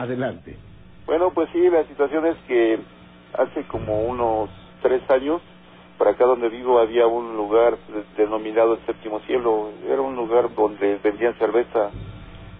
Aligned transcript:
Adelante. 0.00 0.56
Bueno, 1.04 1.30
pues 1.34 1.50
sí, 1.52 1.60
la 1.68 1.84
situación 1.84 2.24
es 2.24 2.36
que 2.48 2.78
hace 3.36 3.64
como 3.64 4.02
unos 4.04 4.48
tres 4.80 5.02
años, 5.10 5.42
por 5.98 6.08
acá 6.08 6.24
donde 6.24 6.48
vivo 6.48 6.78
había 6.78 7.06
un 7.06 7.36
lugar 7.36 7.76
denominado 8.16 8.74
el 8.74 8.86
Séptimo 8.86 9.20
Cielo. 9.20 9.70
Era 9.86 10.00
un 10.00 10.16
lugar 10.16 10.54
donde 10.54 10.98
vendían 11.04 11.34
cerveza, 11.34 11.90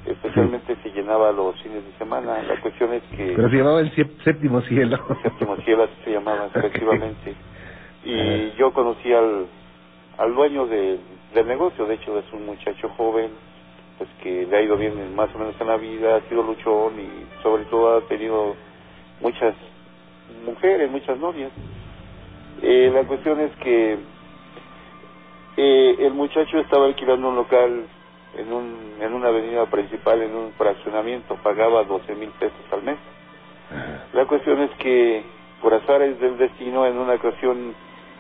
especialmente 0.05 0.77
se 0.83 0.91
llenaba 0.91 1.33
los 1.33 1.59
fines 1.63 1.83
de 1.83 1.93
semana. 1.97 2.43
La 2.43 2.61
cuestión 2.61 2.93
es 2.93 3.03
que... 3.17 3.33
Pero 3.35 3.49
se 3.49 3.57
llamaba 3.57 3.81
el 3.81 3.91
Séptimo 3.95 4.61
Cielo. 4.61 4.99
El 5.09 5.23
Séptimo 5.23 5.57
Cielo, 5.65 5.85
así 5.85 5.95
se 6.05 6.13
llamaba, 6.13 6.47
efectivamente. 6.55 7.35
Y 8.05 8.51
yo 8.59 8.71
conocí 8.75 9.11
al, 9.15 9.47
al 10.19 10.35
dueño 10.35 10.67
de, 10.67 10.99
del 11.35 11.47
negocio, 11.47 11.87
de 11.87 11.95
hecho 11.95 12.19
es 12.19 12.31
un 12.35 12.45
muchacho 12.45 12.91
joven, 12.99 13.31
pues 14.01 14.09
que 14.23 14.47
le 14.47 14.57
ha 14.57 14.63
ido 14.63 14.79
bien 14.79 15.15
más 15.15 15.29
o 15.35 15.39
menos 15.39 15.55
en 15.61 15.67
la 15.67 15.77
vida, 15.77 16.17
ha 16.17 16.21
sido 16.31 16.43
luchón 16.43 16.99
y 16.99 17.43
sobre 17.43 17.67
todo 17.67 17.99
ha 17.99 18.01
tenido 18.09 18.57
muchas 19.21 19.55
mujeres, 20.43 20.91
muchas 20.91 21.19
novias. 21.19 21.53
Eh, 22.63 22.91
la 22.95 23.05
cuestión 23.05 23.41
es 23.41 23.55
que 23.57 23.99
eh, 25.59 25.97
el 25.99 26.15
muchacho 26.15 26.61
estaba 26.61 26.87
alquilando 26.87 27.29
un 27.29 27.37
local 27.37 27.85
en, 28.39 28.51
un, 28.51 28.95
en 29.03 29.13
una 29.13 29.29
avenida 29.29 29.67
principal, 29.67 30.23
en 30.23 30.35
un 30.35 30.53
fraccionamiento, 30.53 31.35
pagaba 31.43 31.85
12 31.85 32.15
mil 32.15 32.31
pesos 32.31 32.65
al 32.73 32.83
mes. 32.83 32.97
La 34.15 34.25
cuestión 34.25 34.63
es 34.63 34.71
que, 34.79 35.25
por 35.61 35.75
azares 35.75 36.19
del 36.21 36.39
destino, 36.39 36.87
en 36.87 36.97
una 36.97 37.17
ocasión, 37.17 37.75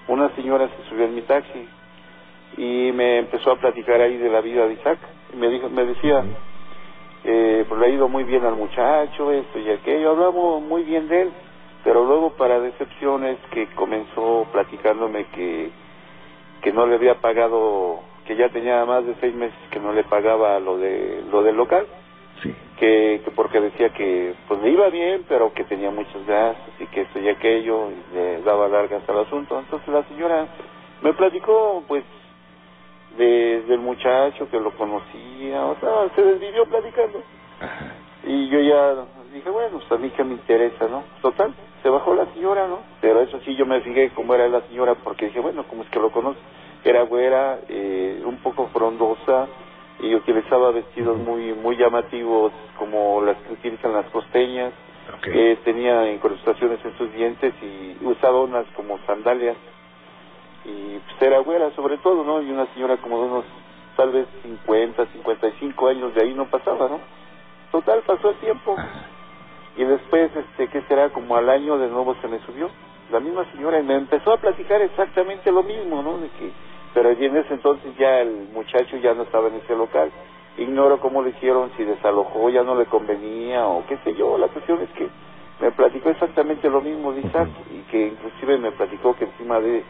una 0.09 0.29
señora 0.37 0.69
se 0.69 0.91
subió 0.91 1.07
en 1.07 1.15
mi 1.15 1.23
taxi 1.23 1.67
y 2.59 2.93
me 2.93 3.17
empezó 3.17 3.53
a 3.53 3.57
platicar 3.57 3.99
ahí 4.03 4.19
de 4.19 4.29
la 4.29 4.43
vida 4.43 4.67
de 4.67 4.75
Isaac. 4.75 4.99
Y 5.33 5.37
me, 5.37 5.49
dijo, 5.49 5.69
me 5.69 5.85
decía, 5.85 6.25
eh, 7.25 7.65
pues 7.69 7.81
le 7.81 7.87
ha 7.87 7.91
ido 7.91 8.09
muy 8.09 8.25
bien 8.25 8.45
al 8.45 8.57
muchacho, 8.57 9.31
esto 9.33 9.59
y 9.59 9.71
aquello, 9.71 10.11
hablamos 10.11 10.63
muy 10.63 10.83
bien 10.83 11.09
de 11.09 11.23
él, 11.23 11.33
pero 11.85 12.05
luego 12.05 12.31
para 12.31 12.61
decepciones 12.61 13.39
que 13.51 13.67
comenzó 13.75 14.47
platicándome 14.53 15.27
que, 15.27 15.71
que 16.63 16.73
no 16.73 16.87
le 16.87 16.95
había 16.95 17.21
pagado, 17.21 18.01
que 18.27 18.37
ya 18.37 18.49
tenía 18.49 18.85
más 18.85 19.05
de 19.07 19.15
seis 19.21 19.35
meses 19.35 19.59
que 19.71 19.81
no 19.81 19.93
le 19.93 20.05
pagaba 20.05 20.59
lo 20.61 20.79
de 20.79 21.23
lo 21.31 21.43
del 21.43 21.57
local. 21.57 21.87
Sí. 22.43 22.55
Que, 22.79 23.21
que 23.23 23.31
porque 23.33 23.61
decía 23.61 23.91
que 23.91 24.35
pues 24.49 24.63
le 24.63 24.71
iba 24.71 24.89
bien, 24.89 25.25
pero 25.29 25.53
que 25.53 25.65
tenía 25.65 25.91
muchos 25.91 26.27
gastos 26.27 26.73
y 26.79 26.87
que 26.87 27.03
esto 27.03 27.19
y 27.19 27.29
aquello, 27.29 27.91
y 27.91 28.15
le 28.15 28.41
daba 28.43 28.69
largas 28.69 29.07
al 29.07 29.19
asunto. 29.19 29.59
Entonces 29.59 29.89
la 29.89 30.03
señora 30.05 30.49
me 31.03 31.13
platicó 31.13 31.85
pues 31.87 32.05
de, 33.17 33.63
del 33.63 33.81
muchacho 33.81 34.49
que 34.51 34.61
lo 34.61 34.71
conocía, 34.73 35.65
o 35.67 35.77
sea, 35.81 36.15
se 36.15 36.23
desvivió 36.23 36.65
platicando. 36.67 37.23
Y 38.25 38.49
yo 38.49 38.61
ya 38.61 39.05
dije, 39.33 39.49
bueno, 39.51 39.79
pues 39.79 39.93
a 39.93 39.97
mí 39.97 40.11
que 40.11 40.25
me 40.25 40.35
interesa, 40.35 40.87
¿no? 40.89 41.05
Total, 41.23 41.55
se 41.83 41.89
bajó 41.89 42.15
la 42.15 42.27
señora, 42.35 42.67
¿no? 42.67 42.81
Pero 43.01 43.21
eso 43.21 43.41
sí, 43.45 43.55
yo 43.57 43.67
me 43.67 43.81
fijé 43.81 44.11
cómo 44.11 44.35
era 44.35 44.49
la 44.49 44.61
señora, 44.63 44.95
porque 44.95 45.27
dije, 45.27 45.41
bueno, 45.41 45.65
¿cómo 45.69 45.83
es 45.83 45.89
que 45.91 45.99
lo 45.99 46.11
conoce? 46.11 46.39
Era 46.85 47.03
güera, 47.03 47.61
eh, 47.69 48.23
un 48.25 48.39
poco 48.39 48.69
frondosa, 48.69 49.49
y 50.03 50.15
utilizaba 50.15 50.71
vestidos 50.71 51.19
muy 51.19 51.53
muy 51.53 51.77
llamativos, 51.77 52.53
como 52.79 53.23
las 53.23 53.37
que 53.39 53.53
utilizan 53.53 53.93
las 53.93 54.07
costeñas. 54.07 54.73
Okay. 55.19 55.33
Eh, 55.35 55.59
tenía 55.65 56.11
incrustaciones 56.13 56.79
en 56.85 56.97
sus 56.97 57.13
dientes 57.13 57.53
y 57.63 57.97
usaba 58.05 58.43
unas 58.43 58.65
como 58.77 58.99
sandalias 59.07 59.57
y 60.71 61.01
pues 61.05 61.23
era 61.23 61.39
güera 61.41 61.71
sobre 61.75 61.99
todo, 61.99 62.25
¿no? 62.25 62.41
Y 62.43 62.51
una 62.51 62.67
señora 62.75 62.97
como 62.99 63.21
de 63.21 63.27
unos 63.27 63.45
tal 63.97 64.11
vez 64.11 64.27
50, 64.43 65.07
55 65.07 65.89
años 65.89 66.15
de 66.15 66.23
ahí 66.23 66.35
no 66.35 66.47
pasaba, 66.47 66.89
¿no? 66.89 67.01
Total, 67.71 68.01
pasó 68.07 68.31
el 68.31 68.37
tiempo. 68.37 68.77
Y 69.77 69.85
después, 69.85 70.31
este, 70.35 70.69
¿qué 70.69 70.83
será? 70.83 71.11
Como 71.11 71.37
al 71.37 71.49
año 71.49 71.79
de 71.79 71.89
nuevo 71.89 72.17
se 72.21 72.29
me 72.29 72.39
subió 72.41 72.71
la 73.11 73.21
misma 73.21 73.45
señora 73.53 73.81
y 73.81 73.83
me 73.83 73.95
empezó 73.95 74.33
a 74.33 74.37
platicar 74.37 74.81
exactamente 74.83 75.51
lo 75.51 75.63
mismo, 75.63 76.03
¿no? 76.03 76.19
De 76.19 76.29
que, 76.29 76.51
pero 76.95 77.11
en 77.11 77.37
ese 77.37 77.55
entonces 77.55 77.97
ya 77.99 78.21
el 78.21 78.49
muchacho 78.53 78.97
ya 78.99 79.15
no 79.15 79.23
estaba 79.23 79.49
en 79.49 79.57
ese 79.57 79.75
local. 79.75 80.11
Ignoro 80.59 81.01
cómo 81.01 81.23
lo 81.23 81.29
hicieron, 81.29 81.71
si 81.77 81.85
desalojó, 81.85 82.51
ya 82.51 82.63
no 82.63 82.75
le 82.75 82.87
convenía 82.87 83.67
o 83.67 83.85
qué 83.87 83.99
sé 84.05 84.15
yo. 84.15 84.39
La 84.39 84.49
cuestión 84.49 84.81
es 84.83 84.91
que 84.91 85.09
me 85.61 85.71
platicó 85.73 86.11
exactamente 86.11 86.69
lo 86.69 86.81
mismo 86.81 87.13
de 87.13 87.21
Isaac 87.21 87.49
y 87.71 87.81
que 87.91 88.09
inclusive 88.09 88.59
me 88.59 88.73
platicó 88.73 89.15
que 89.15 89.25
encima 89.25 89.61
de 89.61 89.85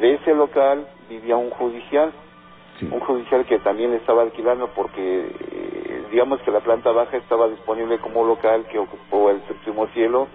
de 0.00 0.14
ese 0.14 0.34
local 0.34 0.86
vivía 1.08 1.36
un 1.36 1.50
judicial, 1.50 2.12
Sí. 2.80 2.88
un 2.90 2.98
judicial 3.00 3.44
que 3.46 3.60
también 3.60 3.92
estaba 3.94 4.22
alquilando 4.22 4.66
porque 4.74 5.28
eh, 5.52 6.02
digamos 6.10 6.40
que 6.42 6.50
la 6.50 6.58
planta 6.58 6.90
baja 6.90 7.16
estaba 7.16 7.46
disponible 7.48 7.98
como 7.98 8.24
local 8.24 8.66
que 8.66 8.80
ocupó 8.80 9.30
el 9.30 9.40
séptimo 9.46 9.86
cielo 9.94 10.26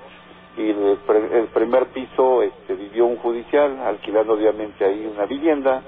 y 0.55 0.69
el, 0.69 0.97
pre- 1.05 1.37
el 1.39 1.47
primer 1.47 1.87
piso 1.87 2.41
este, 2.41 2.75
vivió 2.75 3.05
un 3.07 3.17
judicial 3.17 3.77
alquilando 3.79 4.33
obviamente 4.35 4.85
ahí 4.85 5.05
una 5.13 5.25
vivienda. 5.25 5.83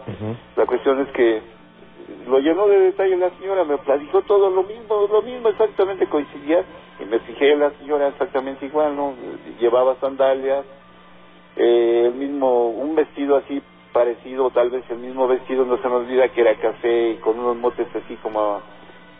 La 0.58 0.66
cuestión 0.66 1.00
es 1.02 1.08
que 1.14 1.42
lo 2.28 2.40
llenó 2.40 2.68
de 2.68 2.80
detalle 2.80 3.16
la 3.16 3.30
señora, 3.40 3.64
me 3.64 3.78
platicó 3.78 4.22
todo 4.24 4.50
lo 4.50 4.64
mismo, 4.64 5.08
lo 5.10 5.22
mismo 5.22 5.48
exactamente 5.48 6.08
coincidía 6.08 6.66
y 7.00 7.06
me 7.06 7.20
fijé 7.20 7.56
la 7.56 7.72
señora 7.80 8.10
exactamente 8.10 8.66
igual, 8.66 8.94
¿no? 8.96 9.14
Llevaba 9.60 9.96
sandalias, 10.02 10.66
eh, 11.56 12.04
el 12.06 12.14
mismo, 12.14 12.70
un 12.70 12.96
vestido 12.96 13.38
así 13.38 13.62
parecido, 13.92 14.50
tal 14.52 14.70
vez 14.70 14.84
el 14.90 15.00
mismo 15.00 15.28
vestido, 15.28 15.66
no 15.66 15.78
se 15.78 15.88
me 15.88 15.96
olvida 15.96 16.30
que 16.30 16.42
era 16.42 16.56
café 16.56 17.18
con 17.22 17.40
unos 17.40 17.58
motes 17.58 17.88
así 17.96 18.16
como 18.18 18.62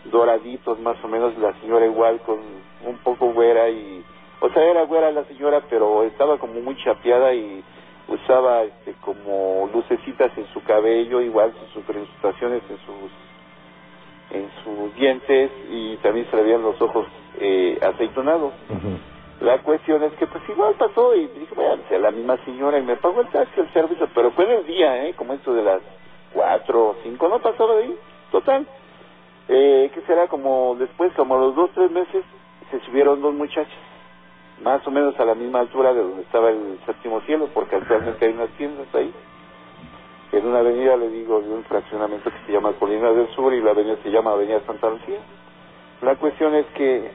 doraditos 0.04 0.80
más 0.80 0.96
o 1.04 1.08
menos, 1.08 1.36
la 1.38 1.52
señora 1.60 1.86
igual 1.86 2.20
con 2.20 2.38
un 2.84 2.96
poco 2.98 3.32
güera 3.32 3.68
y, 3.68 4.02
o 4.40 4.48
sea, 4.50 4.62
era 4.64 4.84
güera 4.84 5.10
la 5.12 5.24
señora, 5.24 5.62
pero 5.68 6.02
estaba 6.04 6.38
como 6.38 6.54
muy 6.60 6.76
chapeada 6.82 7.34
y 7.34 7.62
usaba 8.08 8.62
este 8.62 8.94
como 9.00 9.68
lucecitas 9.72 10.36
en 10.36 10.46
su 10.52 10.62
cabello, 10.64 11.20
igual 11.20 11.52
sus 11.52 11.82
incrustaciones 11.82 12.62
en 12.68 12.78
sus 12.78 13.10
en 14.30 14.50
sus 14.64 14.94
dientes 14.94 15.50
y 15.70 15.96
también 15.98 16.26
se 16.30 16.36
le 16.36 16.42
veían 16.42 16.62
los 16.62 16.80
ojos 16.80 17.06
eh, 17.38 17.78
aceitonados. 17.82 18.52
La 19.42 19.58
cuestión 19.58 20.04
es 20.04 20.12
que 20.12 20.28
pues 20.28 20.48
igual 20.48 20.74
pasó 20.78 21.16
y 21.16 21.26
dije, 21.26 21.52
bueno, 21.56 21.82
sea 21.88 21.98
la 21.98 22.12
misma 22.12 22.36
señora 22.44 22.78
y 22.78 22.82
me 22.82 22.94
pagó 22.94 23.22
el 23.22 23.26
taxi, 23.26 23.60
el 23.60 23.72
servicio, 23.72 24.08
pero 24.14 24.30
fue 24.30 24.44
en 24.44 24.58
el 24.58 24.66
día, 24.66 25.04
¿eh? 25.04 25.14
Como 25.14 25.32
esto 25.32 25.52
de 25.52 25.64
las 25.64 25.80
cuatro 26.32 26.90
o 26.90 26.96
cinco, 27.02 27.28
no 27.28 27.40
pasaba 27.40 27.74
de 27.74 27.82
ahí, 27.82 27.98
total. 28.30 28.64
Eh, 29.48 29.90
¿Qué 29.92 30.00
será? 30.02 30.28
Como 30.28 30.76
después, 30.78 31.12
como 31.14 31.36
los 31.38 31.56
dos, 31.56 31.70
tres 31.74 31.90
meses, 31.90 32.24
se 32.70 32.78
subieron 32.82 33.20
dos 33.20 33.34
muchachas, 33.34 33.74
más 34.62 34.86
o 34.86 34.92
menos 34.92 35.18
a 35.18 35.24
la 35.24 35.34
misma 35.34 35.58
altura 35.58 35.92
de 35.92 36.02
donde 36.02 36.22
estaba 36.22 36.50
el 36.50 36.78
séptimo 36.86 37.20
cielo, 37.22 37.48
porque 37.52 37.74
actualmente 37.74 38.24
hay 38.24 38.32
unas 38.34 38.50
tiendas 38.50 38.94
ahí. 38.94 39.12
En 40.30 40.46
una 40.46 40.60
avenida, 40.60 40.96
le 40.96 41.08
digo, 41.08 41.40
de 41.40 41.52
un 41.52 41.64
fraccionamiento 41.64 42.30
que 42.30 42.46
se 42.46 42.52
llama 42.52 42.74
Colina 42.78 43.10
del 43.10 43.26
Sur 43.34 43.52
y 43.52 43.60
la 43.60 43.72
avenida 43.72 43.96
se 44.04 44.10
llama 44.12 44.30
Avenida 44.30 44.60
Santa 44.60 44.88
Lucía. 44.88 45.18
La 46.00 46.14
cuestión 46.14 46.54
es 46.54 46.66
que 46.76 47.10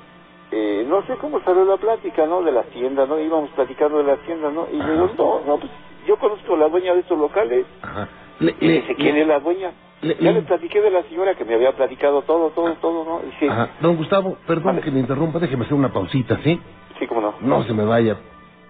eh, 0.51 0.85
no 0.87 1.05
sé 1.05 1.15
cómo 1.17 1.39
salió 1.41 1.65
la 1.65 1.77
plática, 1.77 2.25
¿no? 2.25 2.41
De 2.41 2.51
la 2.51 2.63
tienda, 2.63 3.05
¿no? 3.05 3.19
Íbamos 3.19 3.49
platicando 3.51 3.97
de 3.97 4.03
la 4.05 4.15
tienda, 4.17 4.49
¿no? 4.51 4.67
Y 4.71 4.77
le 4.77 4.91
digo, 4.93 5.09
no, 5.17 5.41
no, 5.45 5.57
pues 5.59 5.71
yo 6.07 6.17
conozco 6.17 6.55
a 6.55 6.57
la 6.57 6.69
dueña 6.69 6.93
de 6.93 7.01
estos 7.01 7.17
locales. 7.17 7.65
Ajá. 7.81 8.07
Le, 8.39 8.55
Y 8.59 8.67
le- 8.67 8.73
dice, 8.81 8.95
¿quién 8.95 9.17
es 9.17 9.27
la 9.27 9.39
dueña? 9.39 9.71
ya 10.01 10.31
le- 10.31 10.41
platiqué 10.43 10.79
de 10.79 10.91
la 10.91 11.01
señora 11.03 11.33
que 11.35 11.43
me 11.43 11.55
había 11.55 11.71
platicado 11.75 12.21
todo, 12.21 12.51
todo, 12.51 12.71
todo, 12.75 13.03
¿no? 13.03 13.21
Y 13.41 13.47
Ajá. 13.49 13.71
Don 13.81 13.97
Gustavo, 13.97 14.37
perdón 14.45 14.65
Vale. 14.75 14.81
que 14.81 14.91
me 14.91 14.99
interrumpa, 14.99 15.39
déjeme 15.39 15.65
hacer 15.65 15.73
una 15.73 15.91
pausita, 15.91 16.37
¿sí? 16.43 16.59
sí, 16.99 17.07
cómo 17.07 17.19
no. 17.21 17.33
No 17.41 17.63
se 17.63 17.73
me 17.73 17.83
vaya, 17.83 18.15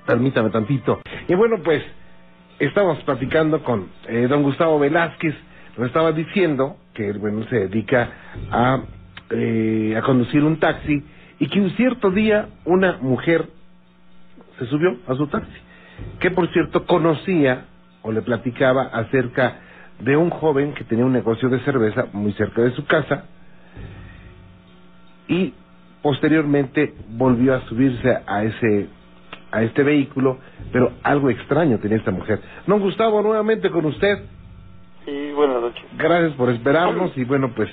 permítame 0.06 0.50
tantito. 0.52 1.02
Y 1.28 1.36
bueno, 1.36 1.58
pues, 1.64 1.84
estamos 2.60 2.98
platicando 3.04 3.62
con 3.64 3.90
eh, 4.08 4.28
don 4.30 4.42
Gustavo 4.44 4.80
Velázquez, 4.80 5.36
nos 5.78 5.88
estaba 5.88 6.12
diciendo 6.14 6.78
que 6.94 7.12
bueno, 7.14 7.44
se 7.50 7.68
dedica 7.68 8.10
a, 8.52 8.80
eh, 9.30 9.96
a 9.98 10.02
conducir 10.02 10.44
un 10.44 10.60
taxi 10.60 11.04
y 11.40 11.48
que 11.50 11.60
un 11.60 11.70
cierto 11.72 12.12
día 12.12 12.50
una 12.66 12.98
mujer 13.02 13.48
se 14.60 14.66
subió 14.68 14.98
a 15.08 15.16
su 15.16 15.28
taxi, 15.28 15.52
que 16.20 16.32
por 16.32 16.48
cierto 16.52 16.86
conocía 16.86 17.66
o 18.02 18.12
le 18.12 18.22
platicaba 18.22 18.84
acerca 18.84 19.60
de 20.00 20.16
un 20.16 20.30
joven 20.30 20.74
que 20.74 20.84
tenía 20.84 21.06
un 21.06 21.14
negocio 21.14 21.50
de 21.50 21.60
cerveza 21.62 22.08
muy 22.14 22.32
cerca 22.34 22.62
de 22.62 22.72
su 22.72 22.86
casa 22.86 23.26
y 25.28 25.54
posteriormente 26.02 26.94
volvió 27.10 27.56
a 27.56 27.62
subirse 27.68 28.18
a 28.26 28.44
ese 28.44 28.88
a 29.50 29.64
este 29.64 29.82
vehículo, 29.82 30.40
pero 30.74 30.92
algo 31.04 31.30
extraño 31.30 31.80
tenía 31.80 31.98
esta 31.98 32.12
mujer. 32.12 32.42
Don 32.68 32.82
Gustavo, 32.82 33.22
nuevamente 33.22 33.70
con 33.70 33.86
usted, 33.86 34.20
Sí, 35.06 35.32
buenas 35.34 35.62
noches. 35.62 35.86
gracias 35.98 36.34
por 36.34 36.50
esperarnos 36.50 37.18
y 37.18 37.24
bueno, 37.24 37.52
pues 37.56 37.70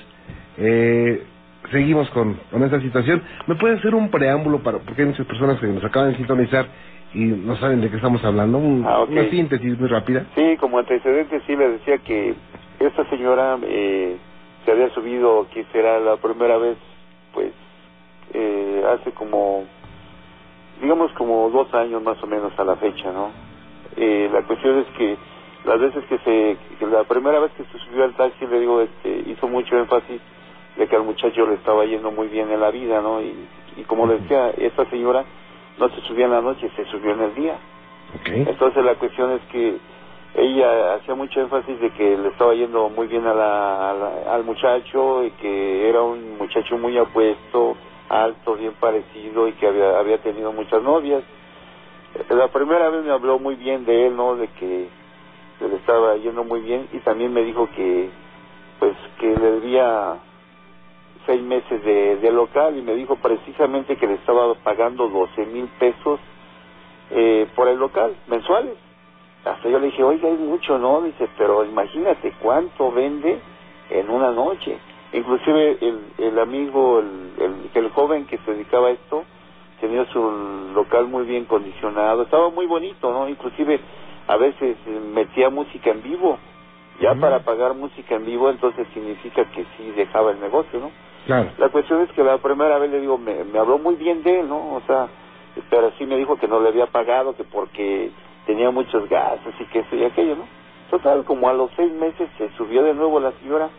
eh, 0.56 1.25
seguimos 1.70 2.08
con, 2.11 2.34
con 2.50 2.62
esta 2.64 2.81
situación. 2.81 3.22
¿Me 3.46 3.55
puede 3.56 3.76
hacer 3.76 3.94
un 3.94 4.11
preámbulo 4.11 4.62
para, 4.62 4.78
porque 4.78 5.02
hay 5.02 5.08
muchas 5.08 5.26
personas 5.26 5.58
que 5.61 5.66
nos 5.66 5.84
acaban 5.84 6.11
de 6.12 6.16
sintonizar 6.16 6.66
y 7.14 7.20
no 7.25 7.56
saben 7.56 7.81
de 7.81 7.90
qué 7.90 7.96
estamos 7.96 8.25
hablando? 8.25 8.58
Un- 8.58 8.84
Ah, 8.87 9.00
ok. 9.00 9.11
Una 9.11 9.25
síntesis 9.31 9.78
muy 9.78 9.88
rápida. 9.88 10.26
Sí, 10.34 10.56
como 10.58 10.78
antecedente 10.78 11.40
sí 11.46 11.56
le 11.56 11.69
decía 11.70 11.99
que 11.99 12.34
esta 12.81 13.08
señora 13.11 13.58
eh, 13.62 14.16
se 14.64 14.72
había 14.72 14.90
subido, 14.90 15.46
que 15.52 15.64
será 15.72 15.99
la 16.00 16.16
primera 16.16 16.56
vez, 16.58 16.76
pues, 17.32 17.52
eh, 18.32 18.82
hace 18.87 18.94
hace 19.02 19.12
como 19.12 19.64
digamos 20.81 21.12
como 21.12 21.49
dos 21.50 21.72
años 21.75 22.02
más 22.02 22.20
o 22.22 22.26
menos 22.26 22.52
a 22.58 22.64
la 22.64 22.76
fecha, 22.76 23.12
¿no? 23.12 23.31
Eh, 23.96 24.28
la 24.32 24.43
cuestión 24.43 24.78
es 24.81 24.87
que 24.99 25.16
las 25.64 25.81
veces 25.81 26.05
que 26.06 26.19
se, 26.19 26.56
que 26.78 26.87
la 26.87 27.05
primera 27.05 27.38
vez 27.38 27.52
que 27.52 27.64
se 27.64 27.78
subió 27.78 28.05
al 28.05 28.14
taxi, 28.14 28.44
le 28.46 28.61
digo, 28.61 28.81
este, 28.81 29.31
hizo 29.31 29.46
mucho 29.49 29.76
énfasis 29.78 30.20
de 30.76 30.87
que 30.88 30.97
al 30.97 31.05
muchacho 31.05 31.47
le 31.47 31.55
estaba 31.55 31.85
yendo 31.85 32.11
muy 32.11 32.29
bien 32.29 32.50
en 32.50 32.61
la 32.61 32.71
vida, 32.71 33.00
¿no? 33.00 33.21
Y, 33.21 33.35
y 33.76 33.82
como 33.85 34.06
decía, 34.06 34.50
esta 34.50 34.85
señora 34.91 35.25
no 35.79 35.88
se 35.88 36.00
subía 36.03 36.26
en 36.26 36.32
la 36.32 36.41
noche, 36.41 36.71
se 36.76 36.85
subió 36.87 37.12
en 37.12 37.21
el 37.21 37.35
día. 37.35 37.59
Entonces 38.25 38.85
la 38.85 38.94
cuestión 38.94 39.32
es 39.32 39.43
que 39.50 39.76
ella 40.37 40.94
hacía 40.94 41.15
mucho 41.15 41.41
énfasis 41.41 41.81
de 41.81 41.91
que 41.91 42.17
le 42.17 42.29
estaba 42.29 42.55
yendo 42.55 42.88
muy 42.88 43.06
bien 43.06 43.26
a 43.26 43.35
la, 43.35 43.91
al 44.32 44.44
muchacho 44.44 45.25
y 45.25 45.31
que 45.32 45.88
era 45.88 46.03
un 46.03 46.38
muchacho 46.38 46.76
muy 46.76 46.97
apuesto, 46.99 47.76
alto, 48.09 48.55
bien 48.56 48.73
parecido 48.75 49.49
y 49.49 49.53
que 49.53 49.67
había, 49.67 49.99
había 49.99 50.19
tenido 50.19 50.53
muchas 50.53 50.82
novias. 50.82 51.23
La 52.31 52.49
primera 52.49 52.88
vez 52.91 53.05
me 53.05 53.11
habló 53.12 53.38
muy 53.38 53.56
bien 53.56 53.85
de 53.85 54.06
él, 54.06 54.17
¿no? 54.17 54.37
De 54.37 54.49
que 54.49 54.88
le 55.61 55.76
estaba 55.76 56.17
yendo 56.17 56.44
muy 56.44 56.61
bien 56.61 56.88
y 56.93 56.99
también 56.99 57.32
me 57.32 57.43
dijo 57.43 57.69
que 57.75 58.11
pues 58.79 58.97
que 59.19 59.26
le 59.26 59.50
debía 59.53 60.17
seis 61.26 61.43
meses 61.43 61.82
de, 61.85 62.17
de 62.17 62.32
local 62.32 62.76
y 62.76 62.82
me 62.82 62.94
dijo 62.94 63.17
precisamente 63.17 63.97
que 63.97 64.06
le 64.06 64.15
estaba 64.15 64.55
pagando 64.56 65.09
12 65.09 65.47
mil 65.47 65.69
pesos 65.79 66.21
eh, 67.11 67.47
por 67.55 67.69
el 67.69 67.79
local 67.79 68.15
mensuales 68.26 68.76
hasta 69.44 69.69
yo 69.69 69.79
le 69.79 69.87
dije, 69.87 70.03
oiga, 70.03 70.29
es 70.29 70.38
mucho, 70.38 70.79
¿no? 70.79 71.03
Dice, 71.03 71.29
pero 71.37 71.65
imagínate 71.65 72.32
cuánto 72.41 72.91
vende 72.91 73.41
en 73.91 74.09
una 74.09 74.31
noche. 74.31 74.79
Inclusive 75.12 75.79
el, 75.81 76.00
el 76.19 76.38
amigo, 76.38 77.00
el, 77.00 77.71
el, 77.75 77.91
joven 77.91 78.26
que 78.26 78.38
se 78.38 78.53
dedicaba 78.53 78.88
a 78.88 78.93
esto, 78.93 79.25
tenía 79.81 80.06
su 80.06 80.21
local 80.75 81.09
muy 81.09 81.26
bien 81.26 81.44
condicionado, 81.44 82.23
estaba 82.23 82.49
muy 82.50 82.67
bonito, 82.67 83.12
¿no? 83.12 83.29
Inclusive 83.29 83.81
a 84.26 84.37
veces 84.37 84.76
metía 85.12 85.50
música 85.50 85.91
en 85.91 86.03
vivo. 86.03 86.38
Ya 87.00 87.15
para 87.17 87.41
pagar 87.41 87.75
música 87.75 88.15
en 88.15 88.25
vivo, 88.25 88.49
entonces 88.49 88.87
significa 88.94 89.44
que 89.50 89.67
sí 89.76 89.91
dejaba 89.97 90.31
el 90.31 90.41
negocio, 90.41 90.79
¿no? 90.79 90.91
La 91.59 91.69
cuestión 91.71 92.03
es 92.03 92.12
que 92.12 92.23
la 92.23 92.38
primera 92.38 92.79
vez 92.79 92.91
le 92.91 93.00
digo, 93.00 93.17
me, 93.19 93.44
me 93.44 93.59
habló 93.59 93.79
muy 93.79 93.94
bien 93.94 94.23
de 94.23 94.41
él, 94.41 94.49
¿no? 94.49 94.75
O 94.75 94.82
sea, 94.87 95.09
pero 95.71 95.93
sí 95.99 96.06
me 96.06 96.17
dijo 96.17 96.37
que 96.37 96.49
no 96.49 96.61
le 96.61 96.69
había 96.69 96.87
pagado, 96.87 97.35
que 97.37 97.44
porque 97.44 98.11
tenía 98.47 98.71
muchos 98.71 99.09
gastos 99.09 99.55
y 99.59 99.65
que 99.67 99.81
eso 99.81 99.97
y 99.97 100.05
aquello, 100.05 100.37
¿no? 100.37 100.47
Total, 100.91 101.25
como 101.25 101.49
a 101.49 101.55
los 101.55 101.71
seis 101.76 101.93
meses 101.93 102.29
se 102.37 102.50
subió 102.56 102.82
de 102.82 102.94
nuevo 102.94 103.21
la 103.21 103.32
señora 103.32 103.71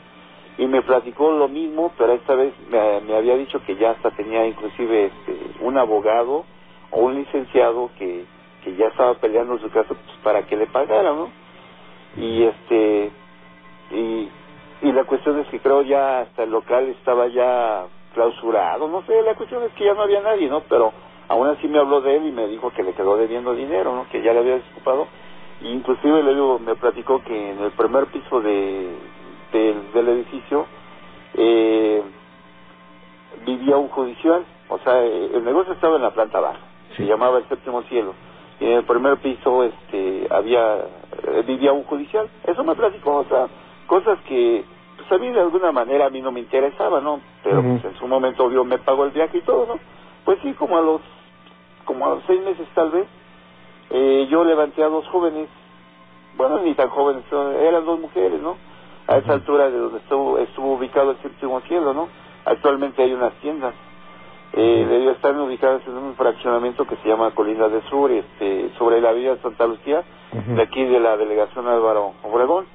y 0.57 0.65
me 0.67 0.81
platicó 0.81 1.31
lo 1.31 1.47
mismo, 1.47 1.91
pero 1.97 2.13
esta 2.13 2.35
vez 2.35 2.53
me, 2.69 3.15
había 3.15 3.35
dicho 3.35 3.61
que 3.65 3.75
ya 3.75 3.91
hasta 3.91 4.11
tenía 4.11 4.45
inclusive 4.47 5.05
este, 5.05 5.37
un 5.61 5.77
abogado 5.77 6.45
o 6.91 7.01
un 7.01 7.15
licenciado 7.15 7.89
que, 7.97 8.25
que 8.63 8.75
ya 8.75 8.87
estaba 8.87 9.15
peleando 9.15 9.59
su 9.59 9.69
caso 9.69 9.89
pues, 9.89 10.17
para 10.23 10.43
que 10.43 10.55
le 10.55 10.67
pagara, 10.67 11.13
¿no? 11.13 11.29
Y 12.17 12.43
este 12.43 13.11
y, 13.91 14.29
y 14.81 14.91
la 14.91 15.03
cuestión 15.05 15.39
es 15.39 15.47
que 15.47 15.59
creo 15.59 15.81
ya 15.81 16.21
hasta 16.21 16.43
el 16.43 16.51
local 16.51 16.85
estaba 16.89 17.27
ya 17.27 17.85
clausurado, 18.13 18.87
no 18.87 19.03
sé, 19.03 19.21
la 19.21 19.35
cuestión 19.35 19.63
es 19.63 19.71
que 19.73 19.85
ya 19.85 19.93
no 19.93 20.03
había 20.03 20.21
nadie, 20.21 20.49
¿no? 20.49 20.61
Pero 20.61 20.93
aún 21.27 21.47
así 21.47 21.67
me 21.67 21.79
habló 21.79 22.01
de 22.01 22.17
él 22.17 22.27
y 22.27 22.31
me 22.31 22.47
dijo 22.47 22.71
que 22.71 22.83
le 22.83 22.93
quedó 22.93 23.17
debiendo 23.17 23.53
dinero, 23.53 23.95
¿no? 23.95 24.07
Que 24.09 24.21
ya 24.21 24.33
le 24.33 24.39
había 24.39 24.55
desocupado. 24.55 25.07
Y 25.61 25.69
inclusive 25.69 26.23
le 26.23 26.33
digo, 26.33 26.59
me 26.59 26.75
platicó 26.75 27.23
que 27.23 27.51
en 27.51 27.61
el 27.61 27.71
primer 27.71 28.07
piso 28.07 28.41
de, 28.41 28.95
del 29.53 30.07
edificio 30.09 30.65
eh, 31.33 32.01
vivía 33.45 33.77
un 33.77 33.89
judicial, 33.89 34.45
o 34.69 34.77
sea, 34.79 35.01
el 35.01 35.43
negocio 35.43 35.73
estaba 35.73 35.95
en 35.95 36.03
la 36.03 36.11
planta 36.11 36.39
baja, 36.39 36.59
se 36.95 37.05
llamaba 37.05 37.37
el 37.37 37.47
séptimo 37.47 37.81
cielo. 37.83 38.13
Y 38.59 38.65
en 38.65 38.71
el 38.73 38.83
primer 38.85 39.17
piso 39.17 39.63
este 39.63 40.27
había 40.29 40.77
eh, 40.77 41.43
vivía 41.45 41.73
un 41.73 41.83
judicial. 41.83 42.29
Eso 42.45 42.63
me 42.63 42.75
platicó, 42.75 43.17
o 43.17 43.25
sea, 43.25 43.47
cosas 43.87 44.19
que 44.27 44.63
pues 44.97 45.11
a 45.11 45.17
mí 45.17 45.29
de 45.31 45.39
alguna 45.39 45.71
manera 45.71 46.07
a 46.07 46.09
mí 46.09 46.21
no 46.21 46.31
me 46.31 46.39
interesaba, 46.39 47.01
¿no? 47.01 47.19
Pero 47.43 47.61
pues, 47.61 47.85
en 47.85 47.95
su 47.99 48.07
momento 48.07 48.45
obvio 48.45 48.63
me 48.63 48.77
pagó 48.77 49.05
el 49.05 49.11
viaje 49.11 49.37
y 49.37 49.41
todo, 49.41 49.65
¿no? 49.65 49.79
Pues 50.23 50.39
sí, 50.41 50.53
como 50.53 50.77
a 50.77 50.81
los 50.81 51.01
como 51.85 52.05
a 52.05 52.15
los 52.15 52.23
seis 52.25 52.41
meses 52.43 52.67
tal 52.73 52.89
vez, 52.89 53.07
eh, 53.91 54.27
yo 54.29 54.43
levanté 54.43 54.83
a 54.83 54.87
dos 54.87 55.07
jóvenes, 55.07 55.47
bueno, 56.35 56.59
ni 56.59 56.73
tan 56.73 56.89
jóvenes, 56.89 57.23
eran 57.61 57.85
dos 57.85 57.99
mujeres, 57.99 58.41
¿no? 58.41 58.57
A 59.07 59.17
esa 59.17 59.33
altura 59.33 59.69
de 59.69 59.77
donde 59.77 59.99
estuvo, 59.99 60.39
estuvo 60.39 60.73
ubicado 60.73 61.11
el 61.11 61.17
séptimo 61.17 61.61
cielo, 61.61 61.93
¿no? 61.93 62.09
Actualmente 62.45 63.03
hay 63.03 63.13
unas 63.13 63.33
tiendas. 63.35 63.75
Eh, 64.53 64.85
debió 64.89 65.11
estar 65.11 65.37
ubicadas 65.37 65.85
en 65.85 65.93
un 65.97 66.15
fraccionamiento 66.15 66.85
que 66.87 66.95
se 66.97 67.09
llama 67.09 67.31
Colina 67.31 67.67
del 67.67 67.83
Sur, 67.83 68.09
este, 68.11 68.71
sobre 68.77 69.01
la 69.01 69.11
vía 69.11 69.37
Santa 69.43 69.67
Lucía, 69.67 70.03
de 70.31 70.61
aquí 70.61 70.83
de 70.83 70.99
la 70.99 71.17
delegación 71.17 71.67
Álvaro 71.67 72.13
Obregón. 72.23 72.65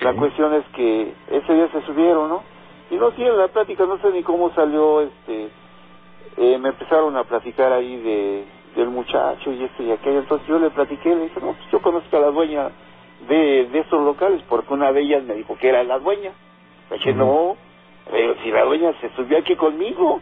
La 0.00 0.14
cuestión 0.14 0.54
es 0.54 0.64
que 0.74 1.12
ese 1.30 1.54
día 1.54 1.68
se 1.72 1.82
subieron, 1.82 2.28
¿no? 2.28 2.42
Y 2.90 2.96
no 2.96 3.12
tiene 3.12 3.32
la 3.32 3.48
plática, 3.48 3.86
no 3.86 3.98
sé 3.98 4.10
ni 4.10 4.22
cómo 4.22 4.50
salió, 4.54 5.00
este, 5.00 5.48
eh, 6.36 6.58
me 6.58 6.70
empezaron 6.70 7.16
a 7.16 7.24
platicar 7.24 7.72
ahí 7.72 7.96
de 7.96 8.44
del 8.74 8.88
muchacho 8.88 9.52
y 9.52 9.64
esto 9.64 9.82
y 9.82 9.92
aquello. 9.92 10.20
Entonces 10.20 10.46
yo 10.48 10.58
le 10.58 10.70
platiqué, 10.70 11.14
le 11.14 11.24
dije, 11.24 11.40
no, 11.40 11.52
pues 11.52 11.70
yo 11.70 11.80
conozco 11.80 12.16
a 12.16 12.20
la 12.20 12.30
dueña 12.30 12.70
de, 13.28 13.66
de 13.66 13.78
estos 13.78 14.02
locales, 14.02 14.42
porque 14.48 14.74
una 14.74 14.92
de 14.92 15.00
ellas 15.00 15.22
me 15.24 15.34
dijo 15.34 15.56
que 15.56 15.68
era 15.68 15.82
la 15.84 15.98
dueña. 15.98 16.32
Le 16.90 16.96
dije, 16.96 17.14
no, 17.14 17.56
si 18.42 18.50
la 18.50 18.64
dueña 18.64 18.92
se 19.00 19.10
subió 19.10 19.38
aquí 19.38 19.56
conmigo, 19.56 20.20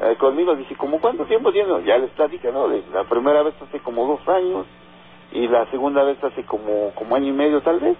eh, 0.00 0.16
conmigo, 0.18 0.54
dice, 0.56 0.74
¿cómo 0.76 1.00
cuánto 1.00 1.24
tiempo 1.24 1.52
tiene? 1.52 1.84
Ya 1.84 1.98
les 1.98 2.10
platica, 2.10 2.50
¿no? 2.50 2.68
La 2.92 3.04
primera 3.04 3.42
vez 3.42 3.54
hace 3.62 3.80
como 3.80 4.06
dos 4.06 4.28
años 4.28 4.66
y 5.32 5.48
la 5.48 5.66
segunda 5.70 6.02
vez 6.02 6.22
hace 6.22 6.44
como, 6.44 6.92
como 6.94 7.16
año 7.16 7.28
y 7.28 7.32
medio 7.32 7.62
tal 7.62 7.80
vez. 7.80 7.96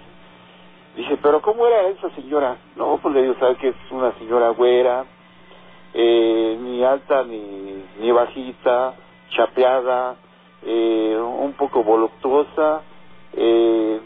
Dice, 0.95 1.17
pero 1.21 1.41
¿cómo 1.41 1.65
era 1.65 1.87
esa 1.87 2.09
señora? 2.11 2.57
No, 2.75 2.99
pues 3.01 3.15
le 3.15 3.23
digo, 3.23 3.35
¿sabes 3.39 3.57
que 3.57 3.69
es 3.69 3.75
una 3.91 4.11
señora 4.13 4.49
güera? 4.49 5.05
eh, 5.93 6.57
ni 6.59 6.83
alta 6.83 7.23
ni, 7.23 7.83
ni 7.99 8.11
bajita, 8.11 8.95
chapeada, 9.29 10.15
eh, 10.65 11.17
un 11.19 11.53
poco 11.53 11.83
voluptuosa, 11.83 12.81
eh, 13.33 13.99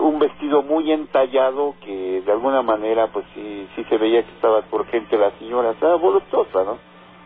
un 0.00 0.18
vestido 0.18 0.62
muy 0.62 0.90
entallado 0.90 1.74
que 1.84 2.22
de 2.22 2.32
alguna 2.32 2.62
manera 2.62 3.08
pues 3.08 3.26
sí, 3.34 3.68
sí 3.76 3.84
se 3.84 3.98
veía 3.98 4.22
que 4.22 4.32
estaba 4.32 4.62
por 4.62 4.86
gente 4.86 5.18
la 5.18 5.32
señora, 5.32 5.72
estaba 5.72 5.96
voluptuosa, 5.96 6.64
¿no? 6.64 6.78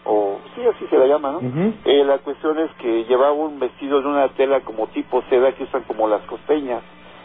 O 0.07 0.39
sí, 0.55 0.63
así 0.67 0.87
se 0.89 0.99
la 0.99 1.07
llama, 1.07 1.33
¿no? 1.33 1.41
eh, 1.85 2.05
la 2.05 2.19
cuestión 2.19 2.59
es 2.59 2.71
que 2.75 3.05
llevaba 3.05 3.33
un 3.33 3.59
vestido 3.59 4.03
de 4.03 4.09
una 4.09 4.29
tela 4.31 4.61
como 4.61 4.89
tipo 4.89 5.23
seda 5.31 5.53
que 5.53 5.65
usan 5.65 5.85
como 5.85 6.09
las 6.09 6.23
costeñas, 6.23 6.83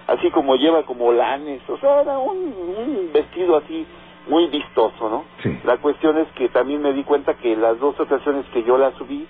así 0.09 0.31
como 0.31 0.55
lleva 0.55 0.83
como 0.83 1.11
lanes, 1.11 1.61
o 1.69 1.77
sea, 1.77 2.01
era 2.01 2.17
un, 2.17 2.37
un 2.37 3.09
vestido 3.13 3.57
así 3.57 3.85
muy 4.27 4.47
vistoso, 4.47 5.09
¿no? 5.09 5.25
La 5.63 5.77
cuestión 5.77 6.17
es 6.17 6.27
que 6.33 6.49
también 6.49 6.81
me 6.81 6.93
di 6.93 7.03
cuenta 7.03 7.35
que 7.35 7.55
las 7.55 7.79
dos 7.79 7.99
ocasiones 7.99 8.45
que 8.53 8.63
yo 8.63 8.77
la 8.77 8.91
subí 8.97 9.27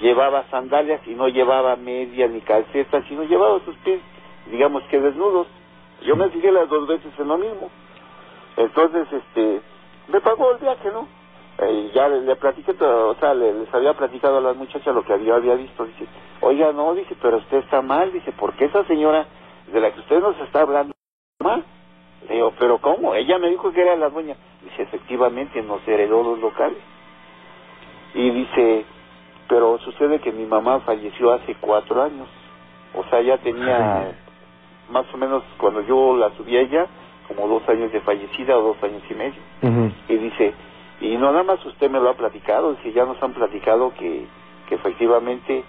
llevaba 0.00 0.44
sandalias 0.50 1.00
y 1.06 1.14
no 1.14 1.28
llevaba 1.28 1.76
media 1.76 2.28
ni 2.28 2.40
calcetas, 2.40 3.04
sino 3.08 3.24
llevaba 3.24 3.60
sus 3.64 3.76
pies, 3.78 4.00
digamos 4.50 4.82
que 4.84 5.00
desnudos. 5.00 5.46
Yo 6.02 6.16
me 6.16 6.28
fijé 6.30 6.50
las 6.50 6.68
dos 6.68 6.88
veces 6.88 7.12
en 7.18 7.28
lo 7.28 7.38
mismo. 7.38 7.70
Entonces, 8.56 9.06
este, 9.12 9.60
me 10.08 10.20
pagó 10.20 10.52
el 10.52 10.58
viaje, 10.58 10.90
¿no? 10.92 11.06
Eh, 11.58 11.90
ya 11.94 12.08
le, 12.08 12.22
le 12.22 12.36
platiqué, 12.36 12.74
todo, 12.74 13.10
o 13.10 13.14
sea, 13.16 13.34
les 13.34 13.72
había 13.72 13.94
platicado 13.94 14.38
a 14.38 14.40
las 14.40 14.56
muchachas 14.56 14.94
lo 14.94 15.04
que 15.04 15.12
había, 15.12 15.34
había 15.34 15.54
visto. 15.54 15.84
Dice, 15.84 16.06
oiga, 16.40 16.72
no, 16.72 16.94
dice, 16.94 17.14
pero 17.20 17.36
usted 17.36 17.58
está 17.58 17.82
mal, 17.82 18.12
dice, 18.12 18.32
porque 18.32 18.64
esa 18.64 18.84
señora 18.84 19.26
de 19.72 19.80
la 19.80 19.92
que 19.92 20.00
usted 20.00 20.20
nos 20.20 20.38
está 20.40 20.62
hablando 20.62 20.94
mal. 21.40 21.64
Le 22.28 22.34
digo, 22.34 22.52
pero 22.58 22.78
¿cómo? 22.78 23.14
Ella 23.14 23.38
me 23.38 23.50
dijo 23.50 23.72
que 23.72 23.82
era 23.82 23.96
la 23.96 24.08
dueña. 24.08 24.36
Dice, 24.62 24.82
efectivamente, 24.82 25.62
nos 25.62 25.86
heredó 25.88 26.22
los 26.22 26.38
locales. 26.38 26.78
Y 28.14 28.30
dice, 28.30 28.84
pero 29.48 29.78
sucede 29.78 30.20
que 30.20 30.32
mi 30.32 30.46
mamá 30.46 30.80
falleció 30.80 31.32
hace 31.32 31.56
cuatro 31.56 32.02
años. 32.02 32.28
O 32.94 33.04
sea, 33.04 33.22
ya 33.22 33.38
tenía 33.38 34.12
más 34.90 35.06
o 35.12 35.16
menos, 35.16 35.42
cuando 35.58 35.80
yo 35.80 36.16
la 36.16 36.30
subí 36.36 36.56
a 36.56 36.60
ella, 36.60 36.86
como 37.26 37.48
dos 37.48 37.66
años 37.68 37.90
de 37.92 38.00
fallecida 38.00 38.56
o 38.58 38.62
dos 38.62 38.82
años 38.82 39.02
y 39.10 39.14
medio. 39.14 39.40
Y 40.08 40.16
dice, 40.16 40.54
y 41.00 41.16
no 41.16 41.32
nada 41.32 41.42
más 41.42 41.64
usted 41.64 41.90
me 41.90 41.98
lo 41.98 42.10
ha 42.10 42.14
platicado, 42.14 42.74
dice, 42.74 42.92
ya 42.92 43.04
nos 43.04 43.20
han 43.22 43.32
platicado 43.32 43.92
que, 43.94 44.26
que 44.68 44.74
efectivamente 44.74 45.64